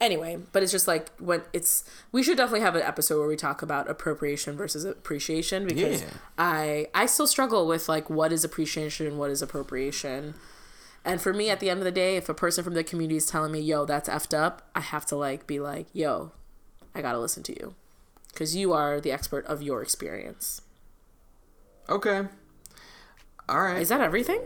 [0.00, 3.36] Anyway, but it's just like when it's we should definitely have an episode where we
[3.36, 6.08] talk about appropriation versus appreciation because Yeah.
[6.36, 10.34] I I still struggle with like what is appreciation and what is appropriation.
[11.04, 13.16] And for me at the end of the day, if a person from the community
[13.16, 16.32] is telling me, "Yo, that's effed up," I have to like be like, "Yo,
[16.94, 17.74] I got to listen to you."
[18.34, 20.60] Cuz you are the expert of your experience.
[21.88, 22.22] Okay.
[23.48, 23.80] All right.
[23.80, 24.40] Is that everything?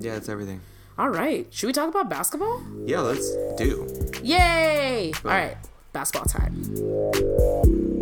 [0.00, 0.60] yeah, that's everything.
[1.00, 1.46] All right.
[1.48, 2.60] Should we talk about basketball?
[2.84, 3.88] Yeah, let's do.
[4.22, 5.14] Yay!
[5.24, 5.56] All right.
[5.94, 7.99] Basketball time.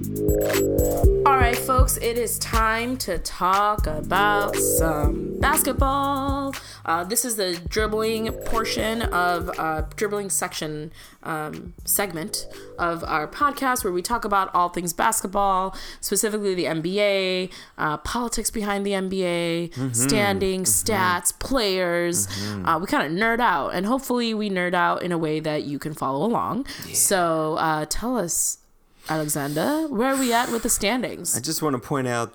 [0.00, 6.54] All right, folks, it is time to talk about some basketball.
[6.86, 10.90] Uh, this is the dribbling portion of uh, dribbling section
[11.22, 12.46] um, segment
[12.78, 18.50] of our podcast where we talk about all things basketball, specifically the NBA, uh, politics
[18.50, 22.26] behind the NBA, standings, stats, players.
[22.64, 25.64] Uh, we kind of nerd out, and hopefully, we nerd out in a way that
[25.64, 26.66] you can follow along.
[26.94, 28.56] So, uh, tell us,
[29.10, 31.36] Alexander, where are we at with the standings?
[31.36, 32.32] I just want to point out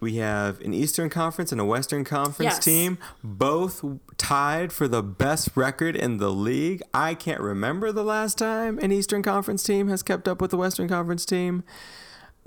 [0.00, 2.64] we have an Eastern Conference and a Western Conference Yes.
[2.64, 3.84] team, both
[4.18, 6.82] tied for the best record in the league.
[6.92, 10.56] I can't remember the last time an Eastern Conference team has kept up with the
[10.56, 11.62] Western Conference team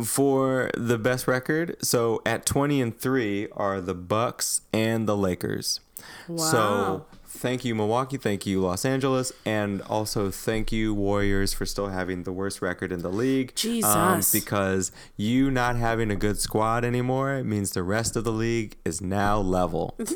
[0.03, 1.77] for the best record.
[1.82, 5.80] So at 20 and 3 are the Bucks and the Lakers.
[6.27, 7.05] So Wow.
[7.30, 12.23] Thank you Milwaukee, thank you Los Angeles, and also thank you Warriors for still having
[12.23, 13.49] the worst record in the league.
[13.51, 14.32] Um, Jesus.
[14.32, 19.01] because you not having a good squad anymore means the rest of the league is
[19.01, 19.95] now level.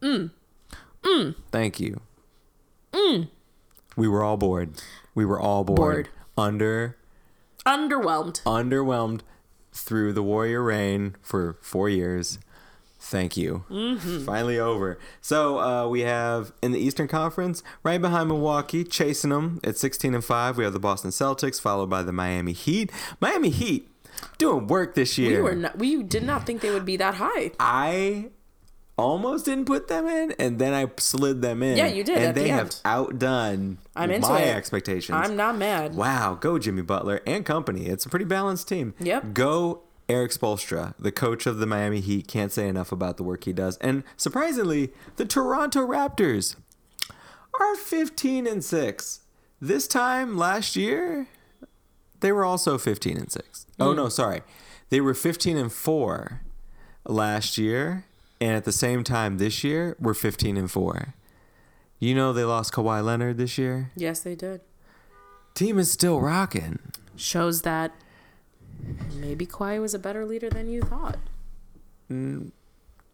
[0.00, 0.30] Mm.
[1.02, 1.34] Mm.
[1.50, 2.00] Thank you.
[2.92, 3.28] Mm.
[3.96, 4.80] We were all bored.
[5.12, 5.76] We were all bored.
[5.76, 6.08] Bored.
[6.36, 6.96] Under
[7.66, 8.40] Underwhelmed.
[8.44, 9.22] underwhelmed
[9.72, 12.38] through the Warrior reign for four years.
[13.10, 13.64] Thank you.
[14.26, 14.98] Finally over.
[15.20, 20.14] So uh, we have in the Eastern Conference, right behind Milwaukee, chasing them at 16
[20.14, 20.58] and 5.
[20.58, 22.92] We have the Boston Celtics, followed by the Miami Heat.
[23.20, 23.88] Miami Heat
[24.36, 25.38] doing work this year.
[25.38, 27.52] We were not, we did not think they would be that high.
[27.58, 28.30] I
[28.98, 31.76] almost didn't put them in, and then I slid them in.
[31.78, 32.80] Yeah, you did And at the they have end.
[32.84, 34.54] outdone I'm into my it.
[34.56, 35.16] expectations.
[35.18, 35.94] I'm not mad.
[35.94, 37.86] Wow, go Jimmy Butler and company.
[37.86, 38.94] It's a pretty balanced team.
[39.00, 39.34] Yep.
[39.34, 42.26] Go Erik Spoelstra, the coach of the Miami Heat.
[42.26, 43.76] Can't say enough about the work he does.
[43.78, 46.56] And surprisingly, the Toronto Raptors
[47.60, 49.20] are 15 and 6.
[49.60, 51.26] This time last year,
[52.20, 53.66] they were also 15 and 6.
[53.78, 53.96] Oh hmm.
[53.96, 54.42] no, sorry.
[54.90, 56.40] They were 15 and 4
[57.04, 58.04] last year,
[58.40, 61.14] and at the same time this year, we're 15 and 4.
[61.98, 63.90] You know they lost Kawhi Leonard this year?
[63.96, 64.60] Yes, they did.
[65.54, 66.78] Team is still rocking.
[67.16, 67.92] Shows that
[69.16, 71.18] maybe Kawhi was a better leader than you thought.
[72.10, 72.52] Mm.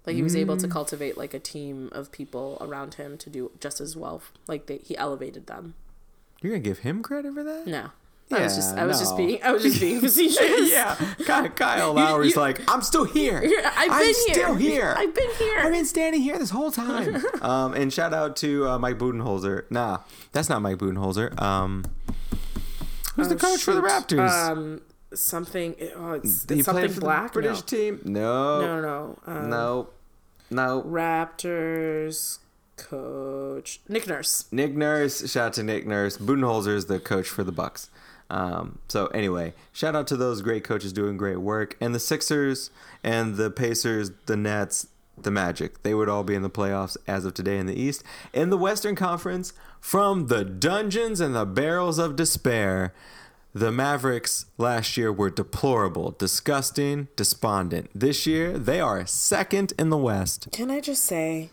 [0.06, 3.50] Like he was able to cultivate like a team of people around him to do
[3.60, 4.20] just as well.
[4.46, 5.74] Like they, he elevated them.
[6.42, 7.66] You're gonna give him credit for that?
[7.66, 7.88] No,
[8.30, 10.70] I was just Yeah, I was just being I was just being facetious.
[10.70, 10.94] yeah.
[11.24, 13.40] Kyle, Kyle Lowry's you- like, I'm still here.
[13.64, 14.94] I've I'm been still here.
[14.94, 15.58] I've been here.
[15.60, 17.24] I've been standing here this whole time.
[17.40, 19.64] um, and shout out to uh, Mike Budenholzer.
[19.70, 20.00] Nah,
[20.32, 21.40] that's not Mike Budenholzer.
[21.40, 21.82] Um,
[23.16, 23.80] who's the Oh, coach for the.
[23.80, 24.28] Raptors?
[24.50, 24.82] Um,
[25.20, 25.74] something.
[25.96, 27.32] Oh, it's, it's something for black.
[27.32, 27.66] the British no.
[27.66, 28.00] team.
[28.04, 29.88] No, no, no, um, no,
[30.50, 30.82] no.
[30.82, 32.38] Raptors
[32.76, 34.46] coach Nick Nurse.
[34.50, 35.30] Nick Nurse.
[35.30, 36.16] Shout out to Nick Nurse.
[36.16, 37.90] Budenholzer is the coach for the Bucks.
[38.30, 42.70] Um, so anyway, shout out to those great coaches doing great work, and the Sixers
[43.02, 45.82] and the Pacers, the Nets, the Magic.
[45.82, 48.02] They would all be in the playoffs as of today in the East.
[48.32, 52.92] In the Western Conference, from the dungeons and the barrels of despair,
[53.54, 57.88] the Mavericks last year were deplorable, disgusting, despondent.
[57.94, 60.48] This year, they are second in the West.
[60.52, 61.50] Can I just say,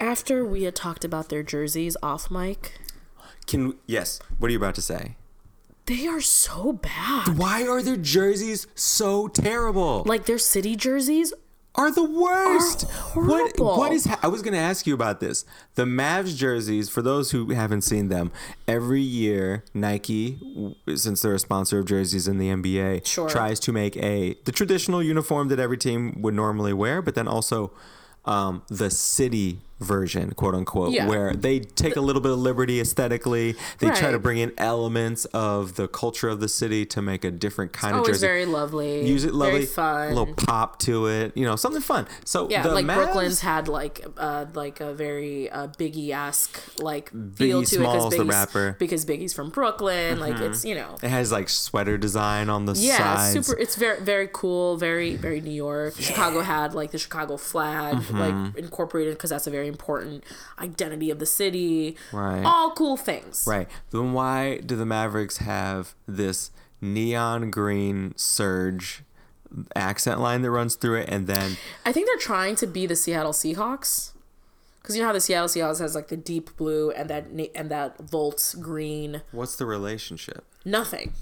[0.00, 2.80] after we had talked about their jerseys off mic,
[3.46, 5.16] Can yes, what are you about to say?
[5.86, 7.36] they are so bad.
[7.36, 10.04] Why are their jerseys so terrible?
[10.06, 11.32] Like their city jerseys
[11.76, 12.84] are the worst.
[13.16, 15.44] Are what what is ha- I was going to ask you about this.
[15.76, 18.32] The Mavs jerseys for those who haven't seen them,
[18.66, 20.38] every year Nike
[20.94, 23.28] since they're a sponsor of jerseys in the NBA Sure.
[23.28, 27.28] tries to make a the traditional uniform that every team would normally wear, but then
[27.28, 27.72] also
[28.24, 31.06] um, the city version, quote unquote, Yeah.
[31.08, 33.54] where they take a little bit of liberty aesthetically.
[33.78, 37.30] They try to bring in elements of the culture of the city to make a
[37.30, 38.26] different kind of always jersey.
[38.26, 39.06] very lovely.
[39.06, 40.06] Use it lovely, Very fun.
[40.12, 42.06] a little pop to it, you know, something fun.
[42.24, 46.60] So yeah, the like Mavs- Brooklyn's had like uh like a very uh, Biggie esque
[46.80, 48.68] like feel Biggie to Smalls, it the because rapper.
[48.70, 48.78] Mm-hmm.
[48.78, 50.20] because Biggie's from Brooklyn.
[50.20, 52.84] Like it's you know It has like sweater design on the side.
[52.84, 53.46] yeah sides.
[53.46, 53.58] super.
[53.58, 54.76] It's very very cool.
[54.76, 55.94] Very very New York.
[55.98, 58.18] Chicago had like the Chicago flag Mm-hmm.
[58.18, 60.24] like incorporated because that's a very important
[60.58, 61.96] identity of the city.
[62.12, 62.42] Right.
[62.44, 63.44] All cool things.
[63.46, 63.68] Right.
[63.90, 66.50] Then why do the Mavericks have this
[66.80, 69.02] neon green surge
[69.74, 72.94] accent line that runs through it and then I think they're trying to be the
[72.96, 74.12] Seattle Seahawks.
[74.80, 77.70] Because you know how the Seattle Seahawks has like the deep blue and that and
[77.70, 79.22] that volt green.
[79.32, 80.44] what's the relationship?
[80.64, 81.12] Nothing.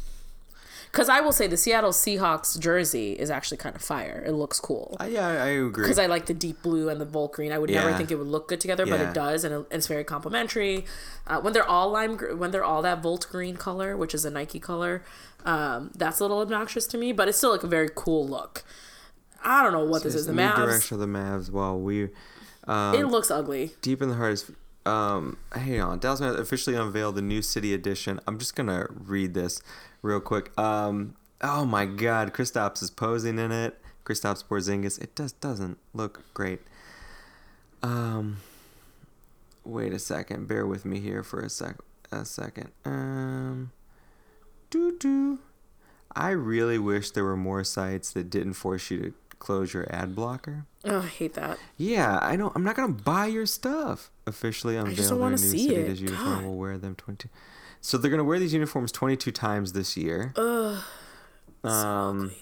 [0.91, 4.22] Because I will say the Seattle Seahawks jersey is actually kind of fire.
[4.26, 4.97] It looks cool.
[5.01, 5.84] Uh, yeah, I agree.
[5.84, 7.53] Because I like the deep blue and the volt green.
[7.53, 10.05] I would never think it would look good together, but it does, and it's very
[10.05, 10.84] complimentary.
[11.26, 14.30] Uh, when they're all lime, when they're all that volt green color, which is a
[14.30, 15.03] Nike color,
[15.45, 17.12] um, that's a little obnoxious to me.
[17.12, 18.64] But it's still like a very cool look.
[19.45, 20.26] I don't know what this is.
[20.26, 20.57] The Mavs.
[20.57, 22.09] direction of the Mavs while we
[22.68, 23.72] it looks ugly.
[23.80, 24.51] deep in the heart is
[24.84, 29.34] um hang on dallas Mavericks officially unveiled the new city edition i'm just gonna read
[29.34, 29.61] this
[30.03, 35.41] real quick um oh my god Kristaps is posing in it Kristaps Porzingis it just
[35.41, 36.61] doesn't look great
[37.83, 38.39] um
[39.65, 41.77] wait a second bear with me here for a sec
[42.11, 43.71] a second um
[44.71, 45.39] doo doo
[46.17, 50.15] i really wish there were more sites that didn't force you to close your ad
[50.17, 51.59] blocker Oh, I hate that.
[51.77, 52.53] yeah, I know.
[52.55, 54.11] I'm not gonna buy your stuff.
[54.27, 55.89] Officially unveiled just don't their new see City it.
[55.89, 56.47] Dish uniform.
[56.47, 57.29] Will wear them 22.
[57.81, 60.33] So they're gonna wear these uniforms 22 times this year.
[60.37, 60.83] Ugh.
[61.64, 62.33] Um,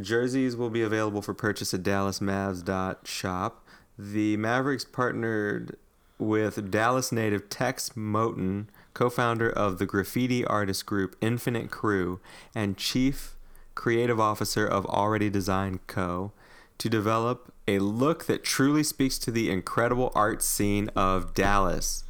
[0.00, 3.66] jerseys will be available for purchase at DallasMavs.shop.
[3.98, 5.76] The Mavericks partnered
[6.18, 12.20] with Dallas native Tex Moten, co-founder of the graffiti artist group Infinite Crew
[12.54, 13.36] and chief
[13.74, 16.32] creative officer of Already Designed Co.,
[16.78, 22.03] to develop a look that truly speaks to the incredible art scene of Dallas.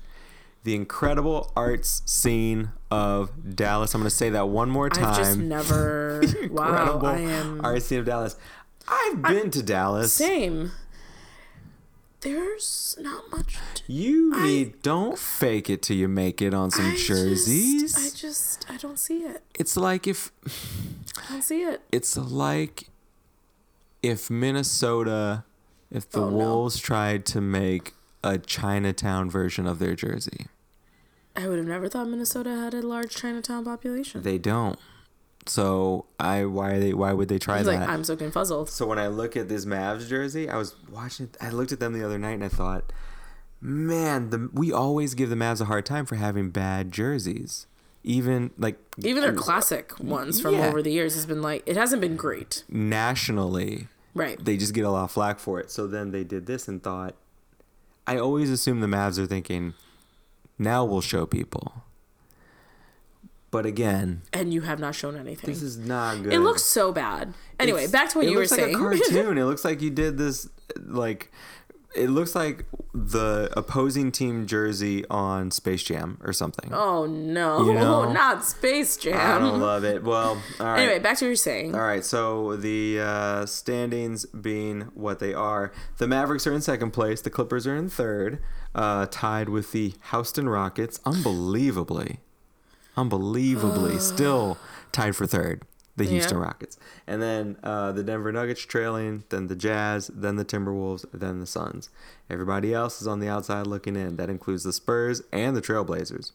[0.64, 3.94] The incredible arts scene of Dallas.
[3.94, 6.22] I'm going to say that one more time I've just never.
[6.50, 7.60] wow, incredible I am.
[7.64, 8.36] art scene of Dallas.
[8.88, 10.12] I've been to Dallas.
[10.12, 10.72] Same.
[12.20, 13.58] There's not much.
[13.74, 17.96] To, You need don't fake it till you make it on some I just- jerseys.
[17.96, 18.66] I just.
[18.70, 19.42] I don't see it.
[19.54, 20.32] it's like if
[21.28, 21.82] I don't see it.
[21.92, 22.88] it's like
[24.02, 25.44] if Minnesota,
[25.90, 26.36] if the Oh, no.
[26.36, 27.92] Wolves tried to make
[28.22, 30.46] a Chinatown version of their jersey.
[31.36, 34.22] I would have never thought Minnesota had a large Chinatown population.
[34.22, 34.78] They don't.
[35.46, 37.80] So I why are they why would they try He's that?
[37.80, 38.68] like, I'm so confuzzled.
[38.68, 41.28] So when I look at this Mavs jersey, I was watching.
[41.40, 42.92] I looked at them the other night and I thought,
[43.60, 47.66] man, the we always give the Mavs a hard time for having bad jerseys.
[48.04, 50.68] Even like Even their classic ones from Yeah.
[50.68, 52.62] over the years has been like, it hasn't been great.
[52.68, 54.42] nationally, Right.
[54.42, 55.70] they just get a lot of flack for it.
[55.70, 57.14] So then they did this and thought.
[58.06, 59.72] I always assume the Mavs are thinking,
[60.58, 61.72] now we'll show people.
[63.50, 65.48] But again, and you have not shown anything.
[65.48, 66.32] this is not good.
[66.32, 67.34] it looks so bad.
[67.60, 68.74] Anyway, It's- back to what you were saying.
[68.74, 69.10] It looks like.
[69.10, 69.38] A cartoon.
[69.38, 71.30] it looks like you did this like
[71.96, 76.72] it looks like the opposing team jersey on Space Jam or something.
[76.72, 78.12] oh no, You know?
[78.12, 79.16] not Space Jam.
[79.18, 80.02] I don't love it.
[80.04, 80.80] Well, all right.
[80.80, 81.74] Anyway, back to what you're saying.
[81.74, 86.92] All right, so the uh, standings being what they are, the Mavericks are in second
[86.92, 87.20] place.
[87.20, 88.38] The Clippers are in third,
[88.74, 91.00] uh, tied with the Houston Rockets.
[91.04, 92.18] Unbelievably,
[92.96, 94.56] unbelievably, still
[94.92, 95.62] tied for third.
[95.96, 96.44] The Houston Yeah.
[96.44, 96.76] Rockets,
[97.06, 101.46] and then uh, the Denver Nuggets trailing, then the Jazz, then the Timberwolves, then the
[101.46, 101.88] Suns.
[102.28, 104.16] Everybody else is on the outside looking in.
[104.16, 106.32] That includes the Spurs and the Trailblazers.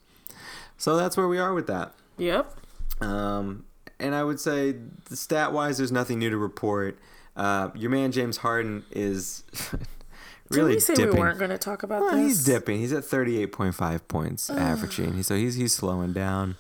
[0.78, 1.94] So that's where we are with that.
[2.18, 2.56] Yep.
[3.02, 3.66] Um,
[4.00, 4.76] and I would say,
[5.12, 6.98] stat wise, there's nothing new to report.
[7.36, 9.44] Uh, your man James Harden is
[10.50, 11.16] really Did we say dipping.
[11.16, 12.22] we weren't going to talk about Well, this?
[12.28, 12.80] he's dipping.
[12.80, 15.22] He's at 38.5 points averaging.
[15.24, 16.56] So he's he's slowing down.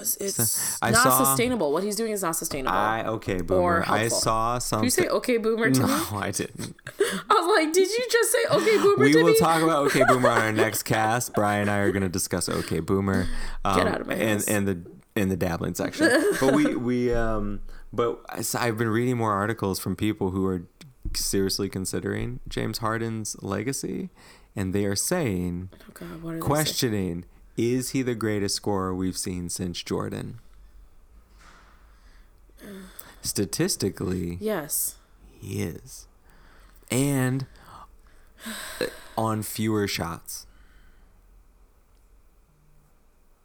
[0.00, 1.72] It's I not saw- sustainable.
[1.72, 2.76] What he's doing is not sustainable.
[2.76, 3.84] I okay, boomer.
[3.86, 4.88] I saw something.
[4.88, 5.86] Did you say okay boomer to me?
[5.86, 6.76] No, I didn't.
[7.00, 9.38] I was like, did you just say okay boomer We will me?
[9.38, 11.34] talk about OK Boomer on our next cast.
[11.34, 13.26] Brian and I are going to discuss OK Boomer.
[13.64, 14.48] Um, Get out of my and house.
[14.48, 14.82] and the
[15.14, 16.10] in the dabbling section.
[16.40, 17.60] But we we um
[17.92, 18.20] but
[18.58, 20.66] I've been reading more articles from people who are
[21.14, 24.08] seriously considering James Harden's legacy,
[24.56, 26.42] and they are saying Oh God, what are they saying?
[26.42, 27.24] questioning
[27.56, 30.38] is he the greatest scorer we've seen since Jordan?
[33.22, 34.96] Statistically, Yes.
[35.40, 36.06] he is.
[36.90, 37.46] And
[38.80, 38.86] uh,
[39.16, 40.46] on fewer shots.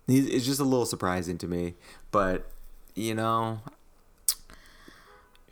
[0.07, 1.73] It's just a little surprising to me,
[2.11, 2.49] but
[2.95, 3.59] you know,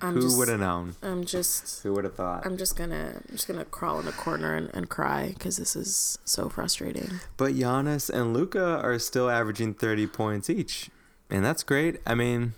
[0.06, 0.95] I'm who would have known?
[1.01, 1.82] I'm just.
[1.84, 2.45] Who would have thought?
[2.45, 3.22] I'm just gonna.
[3.28, 7.20] I'm just gonna crawl in a corner and, and cry because this is so frustrating.
[7.38, 10.89] But Giannis and Luka are still averaging 30 points each.
[11.30, 11.99] And that's great.
[12.06, 12.53] I mean,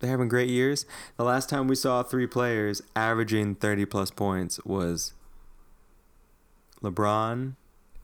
[0.00, 0.84] they're having great years.
[1.16, 5.14] The last time we saw three players averaging 30 plus points was
[6.82, 7.54] LeBron,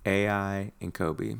[0.07, 1.37] AI, and Kobe.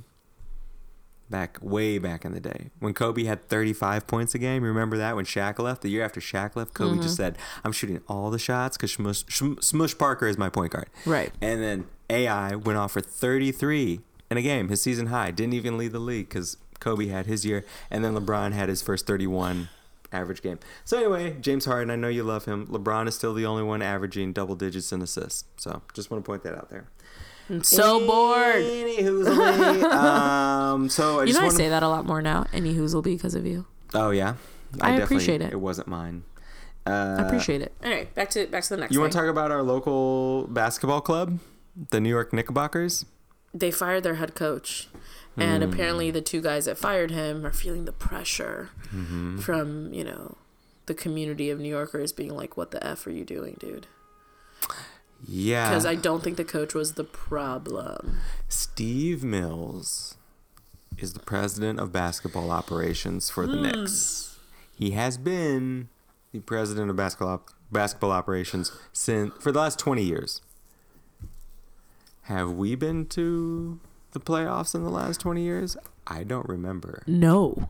[1.31, 2.71] Back way back in the day.
[2.79, 5.83] When Kobe had 35 points a game, remember that when Shaq left?
[5.83, 7.17] The year after Shaq left, Kobe just mm-hmm.
[7.17, 9.25] said, I'm shooting all the shots because Smush,
[9.61, 10.89] Smush Parker is my point guard.
[11.05, 11.33] Right.
[11.43, 14.01] And then AI went off for 33
[14.31, 15.31] in a game, his season high.
[15.31, 18.83] Didn't even lead the league because Kobe had his year, and then LeBron had his
[18.83, 19.69] first 31
[20.13, 20.59] average game.
[20.85, 22.67] So anyway, James Harden, I know you love him.
[22.69, 25.45] LeBron is still the only one averaging double digits in assists.
[25.57, 26.89] So just want to point that out there.
[27.51, 28.63] I'm so bored.
[28.63, 32.47] Anywho, um, so I You just know I want say that a lot more now.
[32.53, 33.67] Any who's will be because of you.
[33.95, 34.35] Oh yeah,
[34.81, 35.53] I definitely- appreciate it.
[35.53, 36.25] It wasn't mine.
[36.87, 37.73] I Uh, appreciate it.
[37.85, 38.91] All right, back to back to the next.
[38.91, 38.95] One.
[38.95, 41.39] You want to talk about our local basketball club,
[41.91, 43.05] the New York Knickerbockers?
[43.55, 44.89] they fired their head coach
[45.35, 48.69] and apparently the two guys that fired him are feeling the pressure
[49.41, 50.37] from you know
[50.85, 53.87] the community of new yorkers being like what the f are you doing dude
[55.27, 55.69] Yeah.
[55.69, 60.17] because i don't think the coach was the problem Steve Mills
[60.97, 64.39] is the president of basketball operations for the Knicks.
[64.77, 65.89] He has been
[66.33, 70.41] the president of basketball op- basketball operations since for the last 20 years.
[72.23, 73.79] Have we been to
[74.13, 75.77] the playoffs in the last 20 years?
[76.07, 77.03] I don't remember.
[77.07, 77.69] no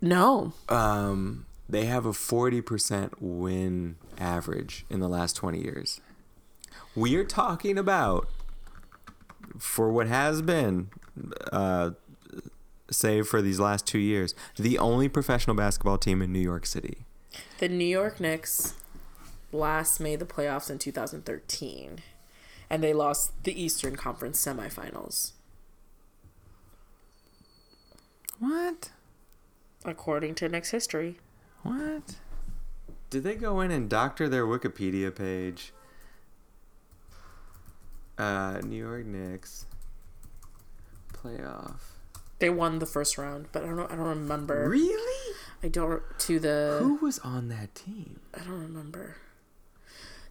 [0.00, 6.00] no Um, they have a 40% win average in the last 20 years.
[6.94, 8.28] We are talking about,
[9.58, 10.88] for what has been,
[11.52, 11.90] uh,
[12.90, 17.04] save for these last two years, the only professional basketball team in New York City.
[17.58, 18.74] the new york knicks
[19.52, 21.98] last made the playoffs in 2013
[22.70, 25.32] and they lost the eastern conference semifinals
[28.38, 28.90] What?
[29.84, 31.18] according to knicks history
[31.62, 32.16] What?
[33.10, 35.72] Did they go in and doctor their Wikipedia page?
[38.16, 39.66] Uh, New York Knicks
[41.12, 41.80] playoff.
[42.38, 45.34] they won the first round but i don't Know, i don't remember Really?
[45.64, 48.20] i don't to the Who was on that team?
[48.34, 49.16] I don't remember.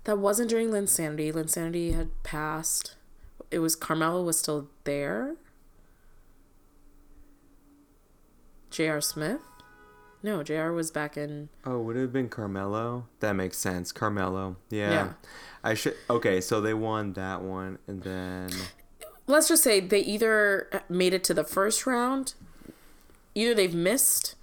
[0.06, 1.34] That wasn't during Linsanity.
[1.34, 2.96] Linsanity had passed.
[3.52, 5.36] It was Carmelo was still there.
[8.70, 9.02] J.R.
[9.02, 9.42] Smith?
[10.24, 11.50] No, JR was back in.
[11.66, 13.06] Oh, would it have been Carmelo?
[13.20, 13.92] That makes sense.
[13.92, 14.58] Carmelo.
[14.70, 14.92] Yeah.
[14.92, 15.14] Yeah.
[15.64, 15.96] I should.
[16.10, 18.50] Okay, so they won that one, and then
[19.28, 22.34] Let's just say they either made it to the first round,
[23.36, 24.36] either they've missed.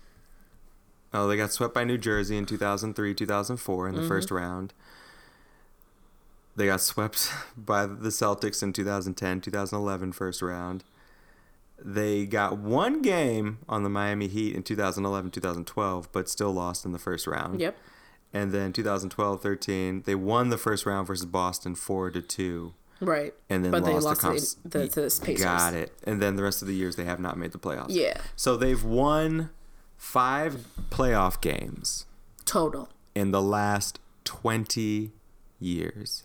[1.15, 4.09] oh, they got swept by New Jersey in 2003, 2004 in the mm-hmm.
[4.09, 4.75] first round.
[6.55, 10.85] They got swept by the Celtics in 2010, 2011 first round.
[11.85, 16.93] They got one game on the Miami Heat in 2011, 2012, but still lost in
[16.93, 17.61] the first round.
[17.61, 17.77] Yep.
[18.33, 22.75] And then 2012, 13, they won the first round versus Boston 4 to 2.
[23.01, 23.35] Right.
[23.51, 25.45] and then but lost, they lost the, comps- the, the, to the Pacers.
[25.45, 25.93] Got it.
[26.05, 27.89] And then the rest of the years they have not made the playoffs.
[27.91, 28.19] Yeah.
[28.35, 29.51] So they've won
[29.97, 32.07] five playoff games
[32.45, 32.89] Total.
[33.15, 35.13] in the last 20
[35.59, 36.25] years.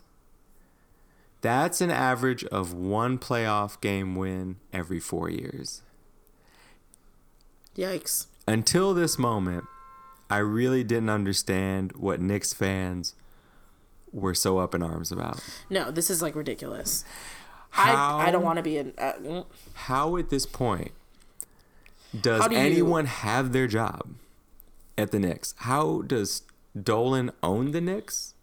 [1.42, 5.82] That's an average of one playoff game win every four years.
[7.76, 8.26] Yikes.
[8.46, 9.64] Until this moment,
[10.28, 13.14] I really didn't understand what Knicks fans
[14.12, 15.40] were so up in arms about.
[15.70, 17.04] No, this is like ridiculous.
[17.70, 18.92] How- I I don't want to be in.
[18.98, 19.46] Uh, mm.
[19.74, 20.90] How at this point
[22.18, 24.08] Does do you- anyone have their job
[24.98, 25.54] at the Knicks?
[25.58, 26.42] How does
[26.80, 28.34] Dolan own the Knicks?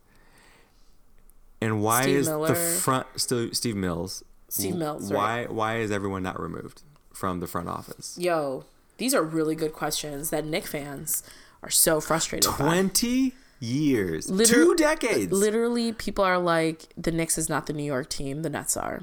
[1.62, 2.48] And why Steve is Miller.
[2.50, 4.24] the front still Steve Mills?
[4.50, 6.84] Steve Mills, Why why is everyone not removed
[7.14, 8.16] from the front office?
[8.20, 8.66] Yo,
[8.98, 11.24] these are really good questions that Knick fans
[11.64, 12.58] are so frustrated by.
[12.58, 15.32] Twenty years, Liter- two decades.
[15.32, 19.02] Literally, people are like, the Knicks is not the New York team, the Nets are.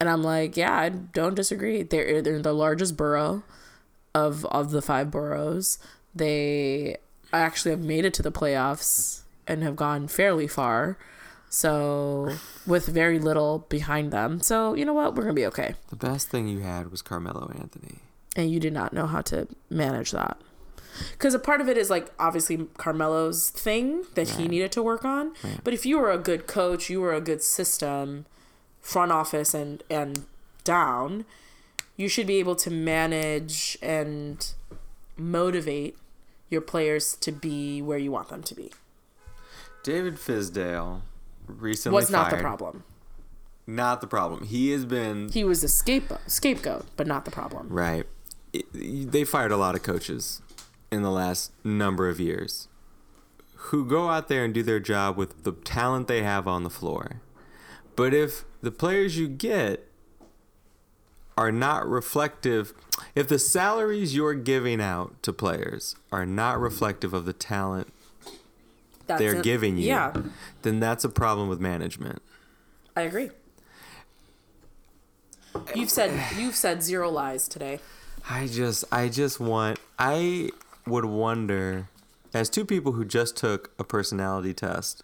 [0.00, 1.82] And I'm like, yeah, I don't disagree.
[1.82, 3.42] They're they're the largest borough
[4.14, 5.78] of of the five boroughs.
[6.14, 6.96] They
[7.32, 10.98] actually have made it to the playoffs and have gone fairly far.
[11.48, 12.32] So
[12.66, 14.40] with very little behind them.
[14.40, 15.14] So you know what?
[15.14, 15.74] We're gonna be okay.
[15.88, 18.00] the best thing you had was Carmelo Anthony.
[18.36, 20.38] and you did not know how to manage that.
[21.12, 25.04] Because a part of it is like obviously Carmelo's thing that he needed to work
[25.04, 25.34] on.
[25.62, 28.26] But if you were a good coach, you were a good system,
[28.80, 30.24] front office and and
[30.64, 31.24] down,
[31.96, 34.52] you should be able to manage and
[35.16, 35.96] motivate
[36.50, 38.72] your players to be where you want them to be.
[39.86, 41.02] David Fizdale
[41.46, 42.82] recently Was not the problem.
[43.68, 44.44] Not the problem.
[44.44, 47.68] He has been He was a scapegoat, scapegoat, but not the problem.
[47.68, 48.04] Right.
[48.52, 48.66] It-
[49.12, 50.42] They fired a lot of coaches
[50.90, 52.66] in the last number of years
[53.70, 56.70] who go out there and do their job with the talent they have on the
[56.70, 57.20] floor.
[57.94, 59.88] But if the players you get
[61.38, 62.74] are not reflective,
[63.14, 67.92] if the salaries you're giving out to players are not reflective of the talent
[69.06, 69.44] That's they're it.
[69.44, 70.12] giving you, Yeah,
[70.62, 72.22] then that's a problem with management.
[72.96, 73.30] I agree.
[75.74, 77.80] You've said you've said zero lies today.
[78.28, 80.50] I just I just want I
[80.86, 81.88] would wonder
[82.34, 85.02] as two people who just took a personality test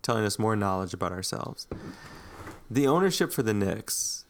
[0.00, 1.66] telling us more knowledge about ourselves.
[2.70, 4.22] The ownership for the Knicks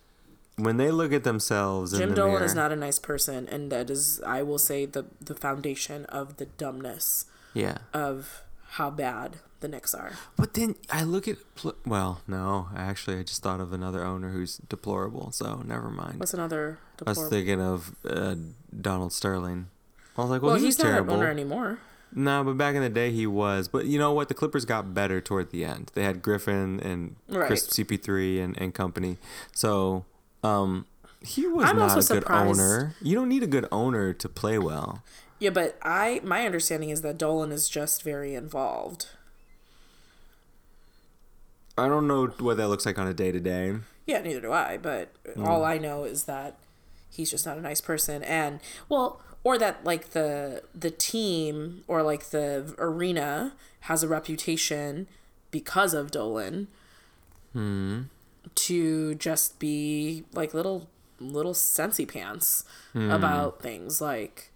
[0.57, 3.49] when they look at themselves in Jim the Dolan mirror, is not a nice person,
[3.49, 7.79] and that is, I will say, the the foundation of the dumbness yeah.
[7.93, 8.43] of
[8.73, 10.13] how bad the Knicks are.
[10.37, 11.37] But then I look at
[11.85, 16.19] well, no, actually I just thought of another owner who's deplorable, so never mind.
[16.21, 16.79] What's another?
[17.07, 18.37] I was thinking of uh,
[18.81, 19.69] Donald Sterling.
[20.17, 21.79] I was like, well, well, he he's was not an owner anymore.
[22.15, 23.69] No, but back in the day he was.
[23.69, 24.29] But you know what?
[24.29, 25.91] The Clippers got better toward the end.
[25.95, 29.17] They had Griffin and Chris CP3 and, and company.
[29.55, 30.05] So
[30.43, 30.87] um,
[31.21, 32.95] he was I'm not a good surprised- owner.
[33.01, 35.03] You don't need a good owner to play well.
[35.43, 39.07] Yeah, but I my understanding is that Dolan is just very involved.
[41.77, 43.75] I don't know what that looks like on a day to day.
[44.07, 44.77] Yeah, neither do I.
[44.77, 45.45] But Mm.
[45.45, 46.59] all I know is that
[47.11, 52.05] he's just not a nice person, and well, or that like the the team or
[52.05, 55.09] like the arena has a reputation
[55.51, 56.69] because of Dolan
[57.53, 58.03] Hmm.
[58.55, 60.89] to just be like little
[61.19, 63.11] little sensy pants Hmm.
[63.11, 64.51] about things like.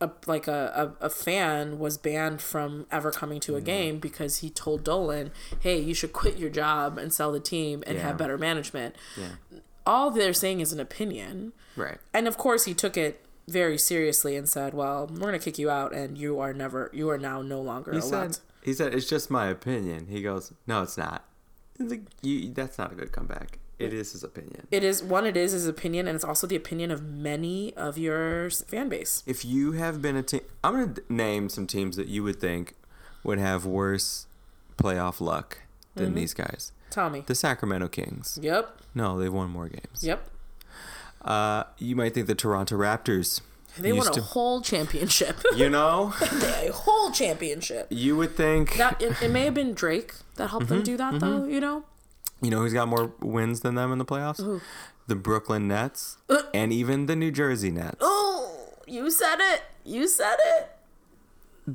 [0.00, 3.64] A, like a, a, a fan was banned from ever coming to a mm.
[3.64, 5.30] game because he told Dolan,
[5.60, 8.04] "Hey, you should quit your job and sell the team and Yeah.
[8.04, 9.58] have better management." Yeah.
[9.86, 11.52] all they're saying is an opinion.
[11.74, 11.98] Right.
[12.14, 15.58] And of course, he took it very seriously and said, "Well, we're going to kick
[15.58, 18.72] you out, and you are never, you are now no longer He allowed." said, he
[18.74, 20.06] said, it's just my opinion.
[20.08, 21.24] He goes, no, it's not.
[21.78, 23.58] It's like, you, that's not a good comeback.
[23.80, 24.66] It is his opinion.
[24.70, 25.26] It is one.
[25.26, 29.22] It is his opinion, and it's also the opinion of many of your fan base.
[29.26, 32.40] If you have been a team, I'm going to name some teams that you would
[32.40, 32.74] think
[33.24, 34.26] would have worse
[34.76, 35.58] playoff luck
[35.94, 36.14] than Mm-hmm.
[36.16, 36.72] these guys.
[36.90, 37.22] Tell me.
[37.26, 38.38] The Sacramento Kings.
[38.42, 38.78] Yep.
[38.94, 40.02] No, they've won more games.
[40.02, 40.28] Yep.
[41.22, 43.40] Uh, you might think the Toronto Raptors.
[43.78, 45.36] They won a to- whole championship.
[45.54, 47.86] You know, a whole championship.
[47.90, 48.76] you would think.
[48.76, 51.44] That it, it may have been Drake that helped Mm-hmm, them do that, though.
[51.44, 51.84] You know.
[52.42, 54.60] You know who's got more wins than them in the playoffs?
[55.06, 56.42] The Brooklyn Nets uh.
[56.54, 57.96] and even the New Jersey Nets.
[58.00, 59.62] Oh, you said it.
[59.84, 60.70] You said it.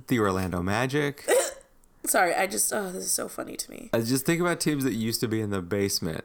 [0.07, 1.25] The Orlando Magic.
[2.05, 2.71] Sorry, I just.
[2.73, 3.89] Oh, this is so funny to me.
[3.93, 6.23] I just think about teams that used to be in the basement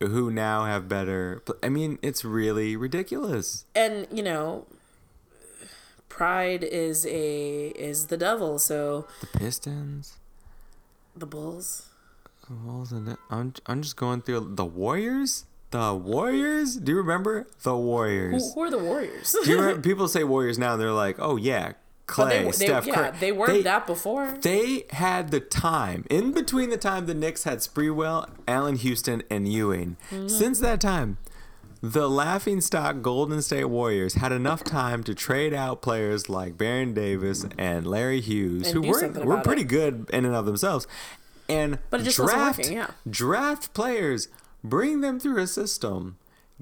[0.00, 1.42] who now have better.
[1.62, 3.64] I mean, it's really ridiculous.
[3.74, 4.66] and you know
[6.08, 10.16] pride is a is the devil so The Pistons.
[11.14, 11.86] the bulls
[12.64, 15.44] Wolves, and the- I'm, I'm just going through the Warriors.
[15.70, 16.76] The Warriors.
[16.76, 18.54] Do you remember the Warriors?
[18.54, 21.36] who are the warriors Do you remember, people say Warriors now, and they're like, oh
[21.36, 21.72] yeah,
[22.06, 23.18] Clay, they, they, Steph yeah, Curry.
[23.20, 27.58] they weren't that before They had the time in between the time the Knicks had
[27.58, 29.98] Sprewell, Allan Houston, and Ewing.
[30.10, 30.28] Mm-hmm.
[30.28, 31.18] Since that time,
[31.82, 36.94] the laughing stock Golden State Warriors had enough time to trade out players like Baron
[36.94, 39.68] Davis and Larry Hughes, And who were were pretty it.
[39.68, 40.86] good in and of themselves,
[41.48, 42.90] and But it just draft working, yeah.
[43.08, 44.28] draft players,
[44.64, 46.18] bring them through a system.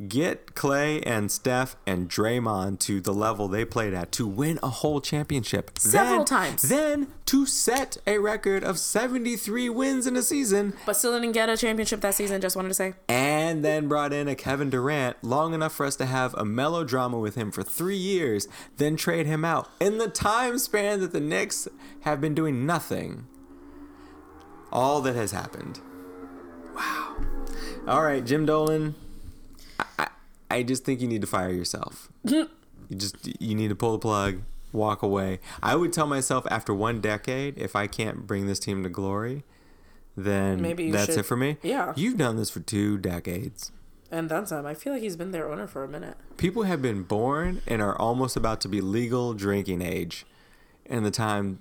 [0.09, 4.68] get Clay and Steph and Draymond to the level they played at to win a
[4.68, 5.78] whole championship.
[5.78, 6.61] Several Then- times.
[6.62, 11.49] Then to set a record of 73 wins in a season But still didn't get
[11.49, 12.43] a championship that season.
[12.43, 12.93] Just wanted to say.
[13.09, 17.18] and then brought in a Kevin Durant long enough for us to have a melodrama
[17.18, 21.20] with him for three years, then trade him out in the time span that the
[21.20, 21.68] Knicks
[22.01, 23.28] have been doing nothing.
[24.77, 25.81] All that has happened.
[26.74, 27.16] Wow.
[27.89, 28.95] All right, Jim Dolan.
[29.99, 30.09] I,
[30.51, 32.11] I, just think you need to fire yourself.
[32.24, 32.47] you
[32.95, 35.41] just you need to pull the plug, walk away.
[35.62, 39.45] I would tell myself after one decade, if I can't bring this team to glory,
[40.14, 41.57] then Maybe that's should- it for me.
[41.62, 41.95] yeah.
[41.97, 43.72] You've done this for two decades.
[44.11, 44.66] And then some.
[44.66, 46.18] I feel like he's been their owner for a minute.
[46.37, 50.27] People have been born and are almost about to be legal drinking age.
[50.85, 51.61] And the time,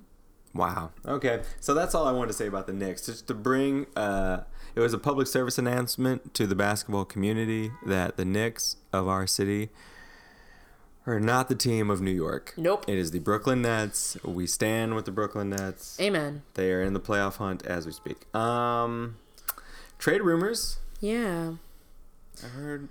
[0.56, 0.91] wow.
[1.06, 3.06] Okay, so that's all I wanted to say about the Knicks.
[3.06, 4.43] Just to bring, uh,
[4.74, 9.28] it was a public service announcement to the basketball community that the Knicks of our
[9.28, 9.70] city
[11.06, 12.53] are not the team of New York.
[12.58, 12.86] Nope.
[12.88, 14.18] It is the Brooklyn Nets.
[14.24, 15.99] We stand with the Brooklyn Nets.
[16.01, 16.41] Amen.
[16.56, 18.34] They are in the playoff hunt as we speak.
[18.36, 19.18] Um,
[19.99, 20.80] trade rumors.
[20.99, 21.53] Yeah.
[22.43, 22.89] I heard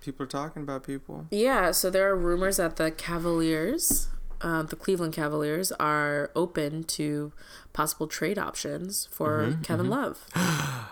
[0.00, 1.26] people are talking about people.
[1.30, 4.08] Yeah, so there are rumors that the Cavaliers,
[4.44, 7.32] uh, the Cleveland Cavaliers, are open to
[7.72, 10.26] possible trade options for Mm-hmm, Kevin Love.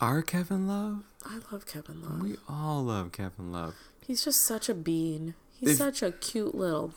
[0.00, 1.04] Are Kevin Love?
[1.24, 2.20] I love Kevin Love.
[2.22, 3.74] We all love Kevin Love.
[4.04, 5.34] He's just such a bean.
[5.60, 6.92] He's such a cute little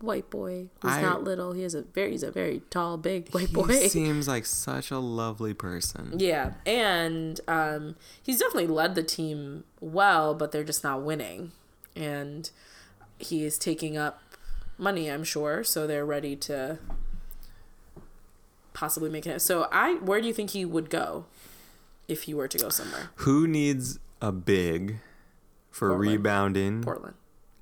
[0.00, 0.68] white boy.
[0.82, 1.52] He's I- not little.
[1.52, 3.66] He is a very he's a very tall, big white boy.
[3.66, 6.14] He seems like such a lovely person.
[6.20, 11.50] yeah, and um, he's definitely led the team well, but they're just not winning,
[11.96, 12.48] and
[13.24, 14.22] he is taking up
[14.78, 15.08] money.
[15.10, 16.78] I'm sure, so they're ready to
[18.72, 19.40] possibly make it.
[19.40, 21.26] So I, where do you think he would go
[22.08, 23.10] if he were to go somewhere?
[23.16, 24.98] Who needs a big
[25.70, 26.10] for Portland.
[26.10, 27.14] rebounding Portland,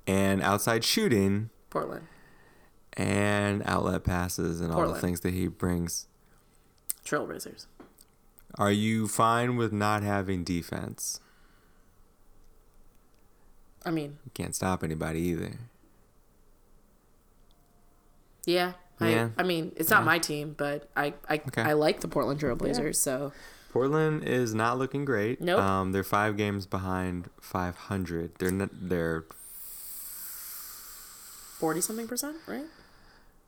[0.05, 2.07] and outside shooting Portland,
[2.93, 6.07] and outlet passes and all the things that he brings?
[7.05, 7.65] Trailblazers.
[8.55, 11.19] Are you fine with not having defense?
[13.85, 15.53] I mean, You can't stop anybody either.
[18.45, 18.73] Yeah.
[18.99, 19.29] I, Yeah.
[19.37, 21.61] I mean, it's not my team, but I I, Okay.
[21.61, 23.31] I like the Portland Trailblazers, so
[23.71, 25.41] Portland is not looking great.
[25.41, 25.59] Nope.
[25.59, 28.33] Um, they're five games behind 500.
[28.37, 29.23] They're not, they're
[31.57, 32.65] forty something percent, right?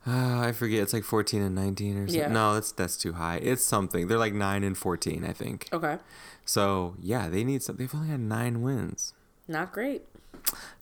[0.06, 0.82] Uh, I forget.
[0.82, 2.14] It's like 14 and 19 or something.
[2.20, 2.28] Yeah.
[2.28, 3.36] No, that's that's too high.
[3.36, 4.06] It's something.
[4.08, 5.68] They're like 9 and 14, I think.
[5.72, 5.96] Okay.
[6.44, 7.76] So, yeah, they need some.
[7.76, 9.14] They've only had 9 wins.
[9.46, 10.02] Not great.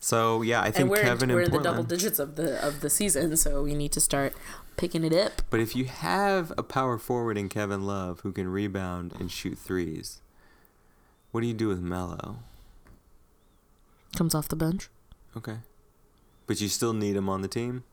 [0.01, 2.65] So, yeah, I And think we're Kevin we're and in the double digits of the
[2.67, 4.35] of the season, so we need to start
[4.77, 5.43] picking it up.
[5.51, 9.59] but if you have a power forward in Kevin Love who can rebound and shoot
[9.59, 10.21] threes,
[11.31, 12.39] what do you do with Melo?
[14.17, 14.89] Comes off the bench.
[15.37, 15.59] Okay.
[16.47, 17.85] But you still need him on the team?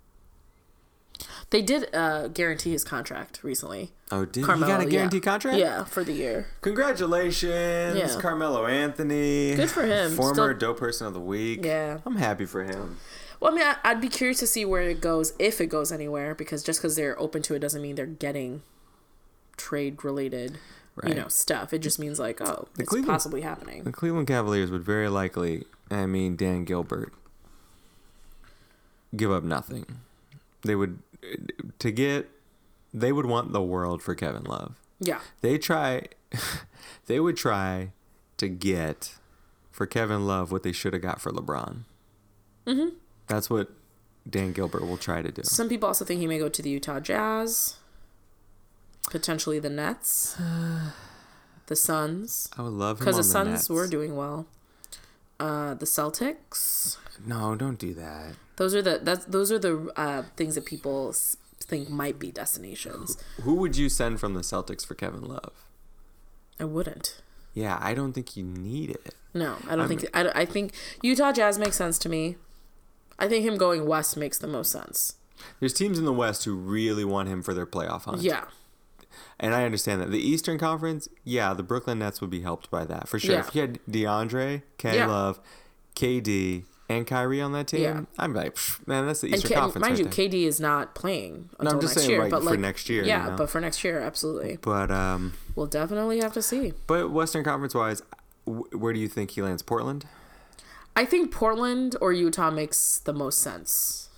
[1.50, 3.92] They did uh, guarantee his contract recently.
[4.12, 5.10] Oh, did he Carmelo, got a yeah.
[5.20, 5.58] contract?
[5.58, 6.48] Yeah, for the year.
[6.62, 8.22] Congratulations, Yeah.
[8.22, 9.56] Carmelo Anthony.
[9.56, 10.12] Good for him.
[10.16, 11.64] Former Still- dope person of the week.
[11.66, 12.00] Yeah.
[12.06, 12.98] I'm happy for him.
[13.40, 15.92] Well, I mean, I, I'd be curious to see where it goes, if it goes
[15.92, 18.64] anywhere, because just because they're open to it doesn't mean they're getting
[19.58, 20.58] trade related,
[21.06, 21.74] you know, stuff.
[21.74, 23.84] It just means like, oh, it's Cleveland- possibly happening.
[23.84, 27.14] The Cleveland Cavaliers would very likely, I mean, Dan Gilbert,
[29.16, 29.86] give up nothing.
[30.64, 31.00] They would,
[31.80, 32.30] to get,
[32.94, 34.76] they would want the world for Kevin Love.
[35.00, 35.20] Yeah.
[35.42, 36.04] They try,
[37.08, 37.92] they would try
[38.38, 39.16] to get
[39.72, 41.84] for Kevin Love what they should have got for LeBron.
[42.66, 42.96] Mm-hmm.
[43.28, 43.70] That's what
[44.30, 45.44] Dan Gilbert will try to do.
[45.44, 47.78] Some people also think he may go to the Utah Jazz,
[49.10, 50.38] potentially the Nets,
[51.68, 53.70] the Suns, I would love because the the Suns Nets.
[53.70, 54.48] were doing well.
[55.40, 56.98] Uh, the Celtics.
[57.26, 58.34] No, don't do that.
[58.60, 61.14] Those are the that's those are the uh, things that people
[61.62, 63.18] think might be destinations.
[63.44, 65.54] Who would you send from the Celtics for Kevin Love?
[66.60, 67.22] I wouldn't.
[67.54, 69.16] Yeah, I don't think you need it.
[69.34, 70.06] No, I don't think.
[70.14, 72.36] I, I think Utah Jazz makes sense to me.
[73.18, 75.16] I think him going west makes the most sense.
[75.62, 78.22] There's teams in the West who really want him for their playoff hunt.
[78.22, 78.46] Yeah,
[79.40, 80.12] And I understand that.
[80.12, 83.36] The Eastern Conference, yeah, the Brooklyn Nets would be helped by that for sure.
[83.36, 83.40] Yeah.
[83.48, 85.06] If you had DeAndre, K Yeah.
[85.08, 85.40] Love,
[85.96, 88.02] KD, and Kyrie on that team, Yeah.
[88.18, 88.58] I'm like,
[88.88, 89.82] man, that's the and Eastern K- Conference.
[89.82, 90.42] mind right you, there.
[90.42, 92.22] KD is not playing until I'm just next saying, year.
[92.22, 93.36] right, but for like next year, you yeah, know?
[93.38, 94.58] but for next year, absolutely.
[94.62, 96.74] But um, We'll definitely have to see.
[96.88, 98.02] but Western Conference wise,
[98.46, 99.62] where do you think he lands?
[99.62, 100.06] Portland.
[100.96, 104.10] I think Portland or Utah makes the most sense.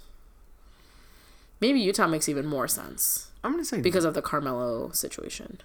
[1.59, 5.59] Maybe Utah makes even more sense I'm gonna say because of the Carmelo situation.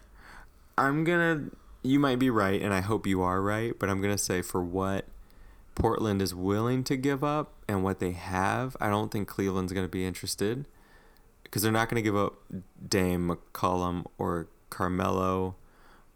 [0.76, 1.44] I'm gonna
[1.82, 4.62] you might be right, and I hope you are right, but I'm gonna say for
[4.62, 5.06] what
[5.76, 9.86] Portland is willing to give up and what they have, I don't think Cleveland's gonna
[9.86, 10.66] be interested
[11.44, 12.34] because they're not gonna give up
[12.88, 15.54] Dame McCollum or Carmelo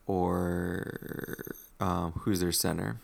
[0.06, 2.96] or um, who's their center.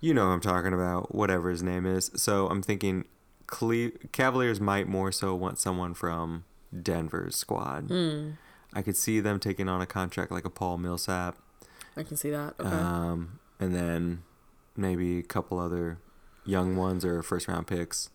[0.00, 2.10] You know who I'm talking about, whatever his name is.
[2.16, 3.04] So I'm thinking
[3.46, 6.44] Cle- Cavaliers might more so want someone from
[6.82, 7.90] Denver's squad.
[8.74, 11.36] I could see them taking on a contract like a Paul Millsap,
[11.96, 12.54] I can see that.
[12.58, 12.68] Okay.
[12.68, 14.22] um, and then
[14.76, 15.98] maybe a couple other
[16.44, 18.10] young ones or first round picks.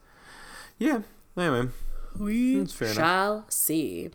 [0.77, 1.01] Yeah.
[1.37, 1.69] Anyway,
[2.19, 2.97] we that's fair enough.
[2.97, 4.09] shall see.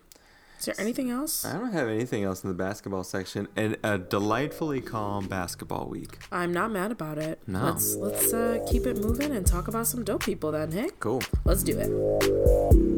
[0.59, 1.45] Is there anything else?
[1.45, 6.19] I don't have anything else in the basketball section, and a delightfully calm basketball week.
[6.31, 7.41] I'm not mad about it.
[7.49, 7.65] No.
[7.65, 10.71] Let's let's uh, keep it moving and talk about some dope people then.
[10.71, 11.21] Hey, Cool.
[11.45, 12.93] let's do it.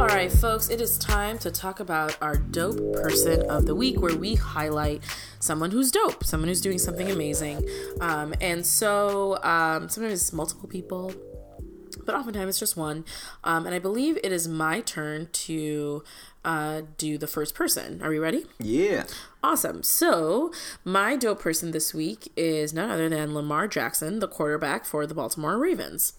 [0.00, 4.00] All right, folks, it is time to talk about our dope person of the week,
[4.00, 5.02] where we highlight
[5.40, 7.68] someone who's dope, someone who's doing something amazing.
[8.00, 11.12] Um, and so um, sometimes it's multiple people,
[12.06, 13.04] but oftentimes it's just one.
[13.44, 16.02] Um, and I believe it is my turn to
[16.46, 18.00] uh, do the first person.
[18.02, 18.46] Are we ready?
[18.58, 19.04] Yeah.
[19.44, 19.82] Awesome.
[19.82, 20.50] So,
[20.82, 25.14] my dope person this week is none other than Lamar Jackson, the quarterback for the
[25.14, 26.14] Baltimore Ravens.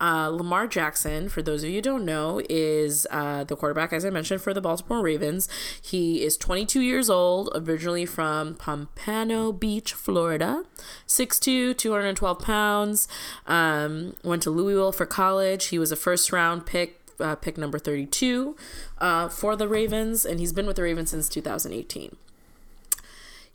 [0.00, 4.10] Uh, Lamar Jackson, for those of you don't know, is uh, the quarterback, as I
[4.10, 5.48] mentioned, for the Baltimore Ravens.
[5.80, 10.64] He is 22 years old, originally from Pompano Beach, Florida.
[11.06, 13.08] 6'2, 212 pounds.
[13.46, 15.66] Um, went to Louisville for college.
[15.66, 18.56] He was a first round pick, uh, pick number 32
[18.98, 22.16] uh, for the Ravens, and he's been with the Ravens since 2018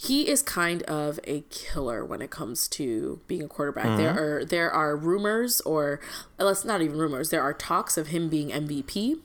[0.04, 3.86] he is kind of a killer when it comes to being a quarterback.
[3.98, 6.02] There are there are rumors, or
[6.38, 7.30] let's not even rumors.
[7.30, 9.20] There are talks of him being MVP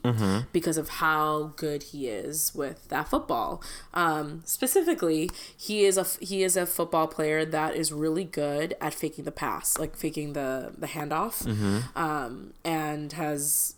[0.53, 3.61] because of how good he is with that football.
[3.93, 8.93] Um, specifically, he is a he is a football player that is really good at
[8.93, 11.45] faking the pass, like faking the the handoff,
[11.95, 13.75] um, and has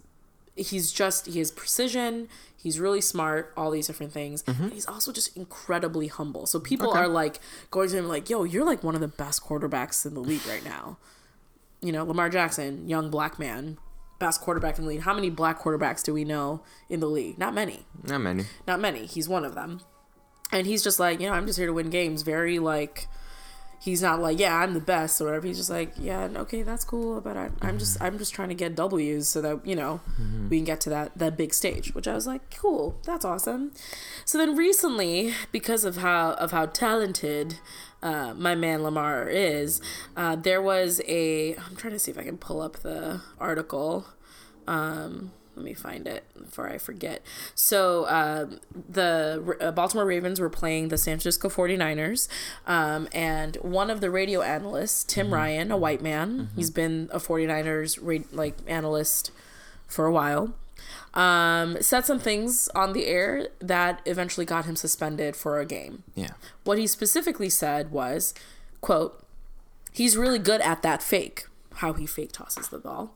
[0.55, 2.27] he's just he has precision
[2.61, 4.43] he's really smart all these different things.
[4.45, 6.45] And he's also just incredibly humble.
[6.45, 7.39] So people are like
[7.71, 10.45] going to him like yo you're like one of the best quarterbacks in the league
[10.47, 10.97] right now.
[11.81, 13.77] You know lamar jackson young black man
[14.19, 15.01] best quarterback in the league.
[15.01, 17.39] How many black quarterbacks do we know in the league?
[17.39, 17.87] Not many.
[18.03, 18.45] Not many.
[18.67, 19.07] not many.
[19.07, 19.81] He's one of them.
[20.51, 22.21] And he's just like you know i'm just here to win games.
[22.21, 23.07] Very like
[23.81, 25.47] he's not like yeah i'm the best or whatever.
[25.47, 28.55] He's just like yeah okay that's cool but I, i'm just i'm just trying to
[28.55, 29.99] get w's so that you know
[30.49, 33.71] we can get to that that big stage which i was like cool that's awesome.
[34.25, 37.59] So then recently because of how of how talented
[38.03, 39.81] uh, my man lamar is
[40.15, 44.05] uh, there was a i'm trying to see if i can pull up the article
[44.67, 47.21] um, let me find it before I forget.
[47.55, 48.59] So, um,
[48.89, 52.27] the uh, Baltimore Ravens were playing the San Francisco 49ers,
[52.67, 57.19] um, and one of the radio analysts, Tim Ryan, a white man, he's been a
[57.19, 59.31] 49ers ra- like analyst
[59.87, 60.53] for a while,
[61.13, 66.03] um, said some things on the air that eventually got him suspended for a game.
[66.15, 66.31] Yeah.
[66.63, 68.33] What he specifically said was,
[68.79, 69.21] quote,
[69.91, 71.45] he's really good at that fake,
[71.75, 73.11] how he fake tosses the ball.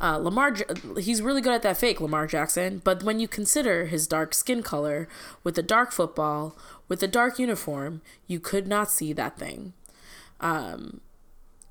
[0.00, 0.54] Uh, Lamar,
[0.98, 2.80] he's really good at that fake, Lamar Jackson.
[2.82, 5.08] But when you consider his dark skin color,
[5.44, 6.56] with the dark football,
[6.88, 9.72] with the dark uniform, you could not see that thing.
[10.40, 11.00] Um,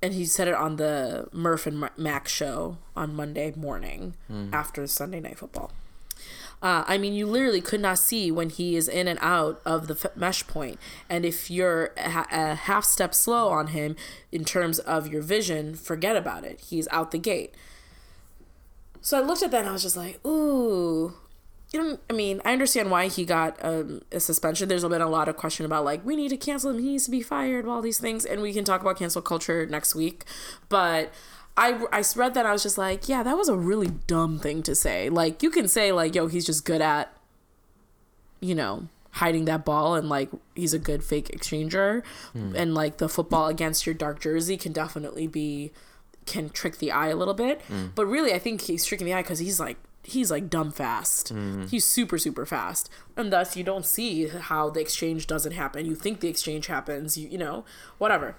[0.00, 4.14] and he said it on the Murph and Mac show on Monday morning
[4.52, 5.70] after Sunday Night Football.
[6.62, 9.88] Uh, I mean, you literally could not see when he is in and out of
[9.88, 10.78] the f- mesh point.
[11.10, 13.96] And if you're a, a half step slow on him
[14.30, 16.60] in terms of your vision, forget about it.
[16.60, 17.52] He's out the gate.
[19.00, 21.14] So I looked at that and I was just like, ooh.
[21.72, 24.68] You know, I mean, I understand why he got um, a suspension.
[24.68, 26.78] There's been a lot of question about like we need to cancel him.
[26.78, 27.66] He needs to be fired.
[27.66, 30.26] All these things, and we can talk about cancel culture next week.
[30.68, 31.10] But
[31.56, 34.38] I I read that and I was just like, yeah, that was a really dumb
[34.38, 35.08] thing to say.
[35.08, 37.12] Like you can say like, yo, he's just good at,
[38.40, 42.02] you know, hiding that ball and like he's a good fake exchanger,
[42.32, 42.54] hmm.
[42.56, 45.72] and like the football against your dark jersey can definitely be
[46.24, 47.60] can trick the eye a little bit.
[47.62, 47.88] Hmm.
[47.94, 51.28] But really, I think he's tricking the eye because he's like he's like dumb fast.
[51.28, 51.66] Hmm.
[51.66, 55.84] He's super super fast, and thus you don't see how the exchange doesn't happen.
[55.84, 57.18] You think the exchange happens.
[57.18, 57.66] You you know
[57.98, 58.36] whatever.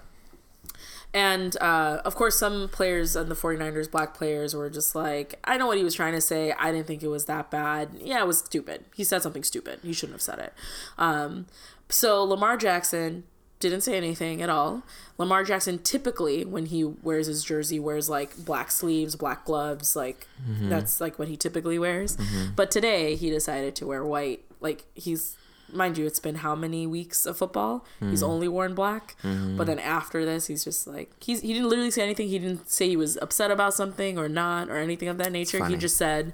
[1.12, 5.56] And uh, of course, some players on the 49ers, black players, were just like, I
[5.56, 6.52] know what he was trying to say.
[6.58, 7.90] I didn't think it was that bad.
[8.00, 8.84] Yeah, it was stupid.
[8.96, 9.78] He said something stupid.
[9.82, 10.52] He shouldn't have said it.
[10.98, 11.46] Um,
[11.88, 13.24] so Lamar Jackson
[13.60, 14.82] didn't say anything at all.
[15.16, 19.94] Lamar Jackson typically, when he wears his jersey, wears like black sleeves, black gloves.
[19.94, 20.26] Like
[20.68, 22.18] that's like what he typically wears.
[22.56, 24.44] But today he decided to wear white.
[24.60, 25.36] Like he's,
[25.74, 27.84] mind you, it's been how many weeks of football?
[28.00, 29.16] He's only worn black.
[29.22, 32.28] But then after this, he's just like he's he didn't literally say anything.
[32.28, 35.58] He didn't say he was upset about something or not or anything of that nature.
[35.58, 36.32] He just said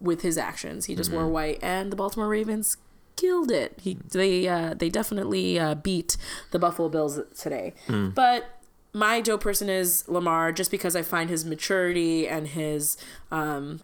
[0.00, 0.86] with his actions.
[0.86, 2.76] He just wore white, and the Baltimore Ravens
[3.16, 3.78] killed it.
[3.82, 6.16] He they uh, they definitely uh, beat
[6.52, 7.74] the Buffalo Bills today.
[8.14, 8.56] But
[8.92, 12.96] my Joe person is Lamar, just because I find his maturity and his
[13.30, 13.80] um,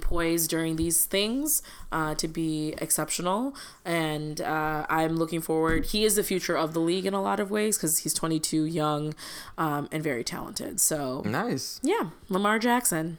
[0.00, 1.62] poise during these things
[1.92, 3.54] uh, to be exceptional,
[3.84, 5.86] and uh, I'm looking forward.
[5.86, 8.64] He is the future of the league in a lot of ways because he's 22,
[8.64, 9.14] young,
[9.56, 10.80] um, and very talented.
[10.80, 11.80] So Nice.
[11.82, 13.18] yeah, Lamar Jackson.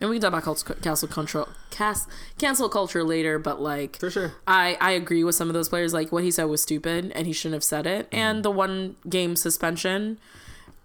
[0.00, 4.10] And we can talk about cancel, cancel control, cast, cancel culture later, but like For
[4.10, 4.32] sure.
[4.48, 5.92] I I agree with some of those players.
[5.94, 8.08] Like what he said was stupid, and he shouldn't have said it.
[8.10, 10.18] And the one game suspension,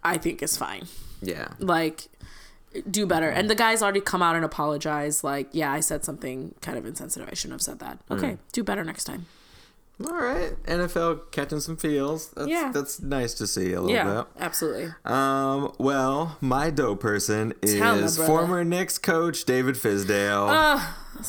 [0.04, 0.86] I think is fine.
[1.20, 1.48] Yeah.
[1.58, 2.10] Like
[2.90, 3.30] do better.
[3.30, 5.24] And the guys already come out and apologize.
[5.24, 7.28] Like yeah, I said something kind of insensitive.
[7.30, 8.00] I shouldn't have said that.
[8.12, 9.26] Okay, do better next time.
[10.06, 10.54] All right.
[10.66, 12.30] NFL catching some feels.
[12.30, 12.70] That's, Yeah.
[12.72, 14.26] That's nice to see a little Yeah, bit.
[14.40, 14.94] absolutely.
[15.04, 20.84] Um, well, my dope person is former Knicks coach David Fizdale.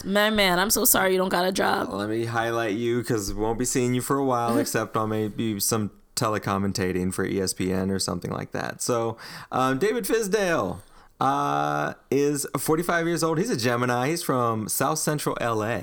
[0.05, 1.89] Man, man, I'm so sorry you don't got a job.
[1.94, 5.09] Let me highlight you because we won't be seeing you for a while, except on
[5.09, 8.82] maybe some telecommentating for ESPN or something like that.
[8.82, 9.16] So,
[9.51, 10.81] um, David Fizdale
[11.20, 13.39] uh, is 45 years old.
[13.39, 14.09] He's a Gemini.
[14.09, 15.81] He's from South Central LA.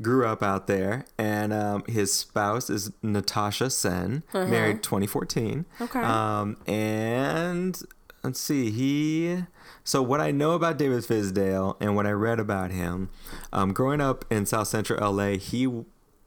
[0.00, 5.66] Grew up out there, and um, his spouse is Natasha Sen, married 2014.
[5.80, 6.00] Okay.
[6.00, 7.78] Um, and
[8.22, 9.44] let's see, he.
[9.82, 13.10] So what I know about David Fizdale and what I read about him,
[13.52, 15.66] um, growing up in South Central LA, he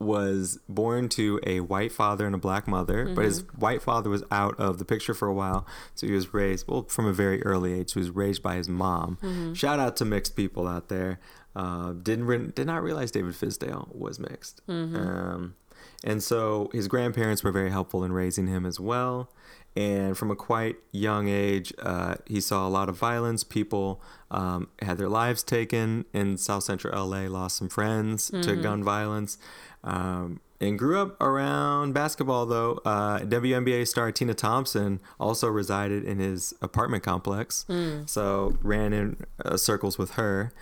[0.03, 4.23] was born to a white father and a black mother, but his white father was
[4.31, 5.65] out of the picture for a while,
[5.95, 7.93] so he was raised well from a very early age.
[7.93, 9.17] He was raised by his mom.
[9.55, 11.19] Shout out to mixed people out there.
[11.55, 14.61] Uh, didn't re- did not realize David Fizdale was mixed.
[14.67, 15.55] Um,
[16.03, 19.29] and so his grandparents were very helpful in raising him as well.
[19.75, 23.43] And from a quite young age, uh, he saw a lot of violence.
[23.43, 28.83] People um, had their lives taken in South Central LA, lost some friends to gun
[28.83, 29.37] violence.
[29.83, 32.79] Um, and grew up around basketball, though.
[32.85, 37.65] Uh, WNBA star Tina Thompson also resided in his apartment complex.
[38.05, 40.53] So ran in uh, circles with her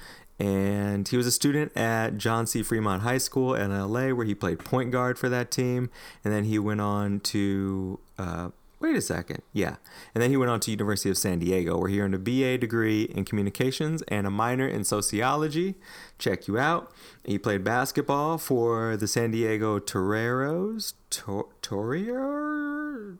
[0.41, 2.63] and he was a student at John C.
[2.63, 5.91] Fremont High School in LA, where he played point guard for that team,
[6.23, 8.49] and then he went on to uh,
[8.81, 9.75] wait a second, yeah,
[10.13, 12.57] and then he went on to University of San Diego, where he earned a BA
[12.57, 15.75] degree in communications and a minor in sociology.
[16.17, 16.91] Check you out.
[17.23, 20.93] He played basketball for the San Diego Toreros.
[21.09, 23.17] Tor- Toreros.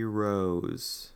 [0.00, 1.08] Toreros.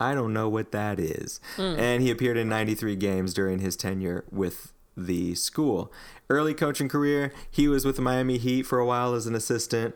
[0.00, 1.40] I don't know what that is.
[1.56, 1.62] Hmm.
[1.78, 5.92] And he appeared in 93 games during his tenure with the school.
[6.30, 9.94] Early coaching career, he was with the Miami Heat for a while as an assistant.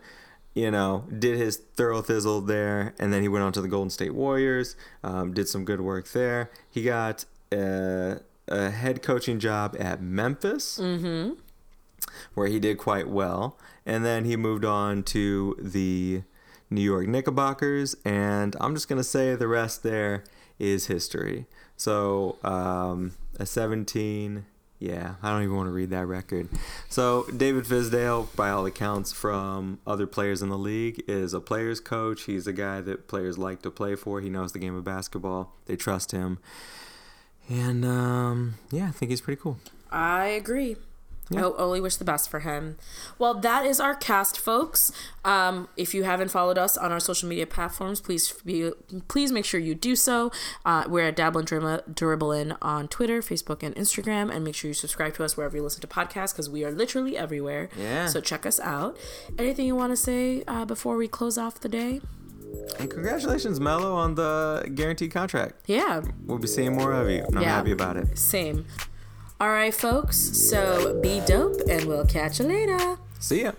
[0.53, 3.89] You know, did his thorough thizzle there, and then he went on to the Golden
[3.89, 4.75] State Warriors.
[5.03, 6.49] Um, did some good work there.
[6.69, 8.15] He got uh,
[8.47, 10.79] a head coaching job at Memphis
[12.33, 13.57] where he did quite well.
[13.85, 16.23] And then he moved on to the
[16.69, 20.23] New York Knickerbockers, and I'm just going to say the rest there
[20.59, 21.45] is history.
[21.75, 24.45] So, um, a 17,
[24.79, 26.47] yeah, I don't even want to read that record.
[26.87, 31.81] So, David Fizdale, by all accounts from other players in the league, is a player's
[31.81, 32.23] coach.
[32.23, 34.21] He's a guy that players like to play for.
[34.21, 36.39] He knows the game of basketball, they trust him.
[37.49, 39.57] And, um, yeah, I think he's pretty cool.
[39.91, 40.77] I agree.
[41.35, 42.77] I o- only wish the best for him.
[43.19, 44.91] Well, that is our cast, folks.
[45.23, 48.71] Um, if you haven't followed us on our social media platforms, please be,
[49.07, 50.31] please make sure you do so.
[50.65, 54.69] Uh, we're at Dabble and Dribble- Dribblein on Twitter, Facebook, and Instagram, and make sure
[54.69, 57.69] you subscribe to us wherever you listen to podcasts because we are literally everywhere.
[57.77, 58.07] Yeah.
[58.07, 58.97] So check us out.
[59.37, 62.01] Anything you want to say uh, before we close off the day?
[62.79, 65.53] And congratulations, Melo, on the guaranteed contract.
[65.67, 66.01] Yeah.
[66.25, 67.23] We'll be seeing more of you.
[67.27, 67.49] I'm Yeah.
[67.49, 68.17] happy about it.
[68.17, 68.65] Same.
[69.41, 70.17] All right, folks.
[70.17, 72.97] So be dope, and we'll catch you later.
[73.19, 73.53] See ya.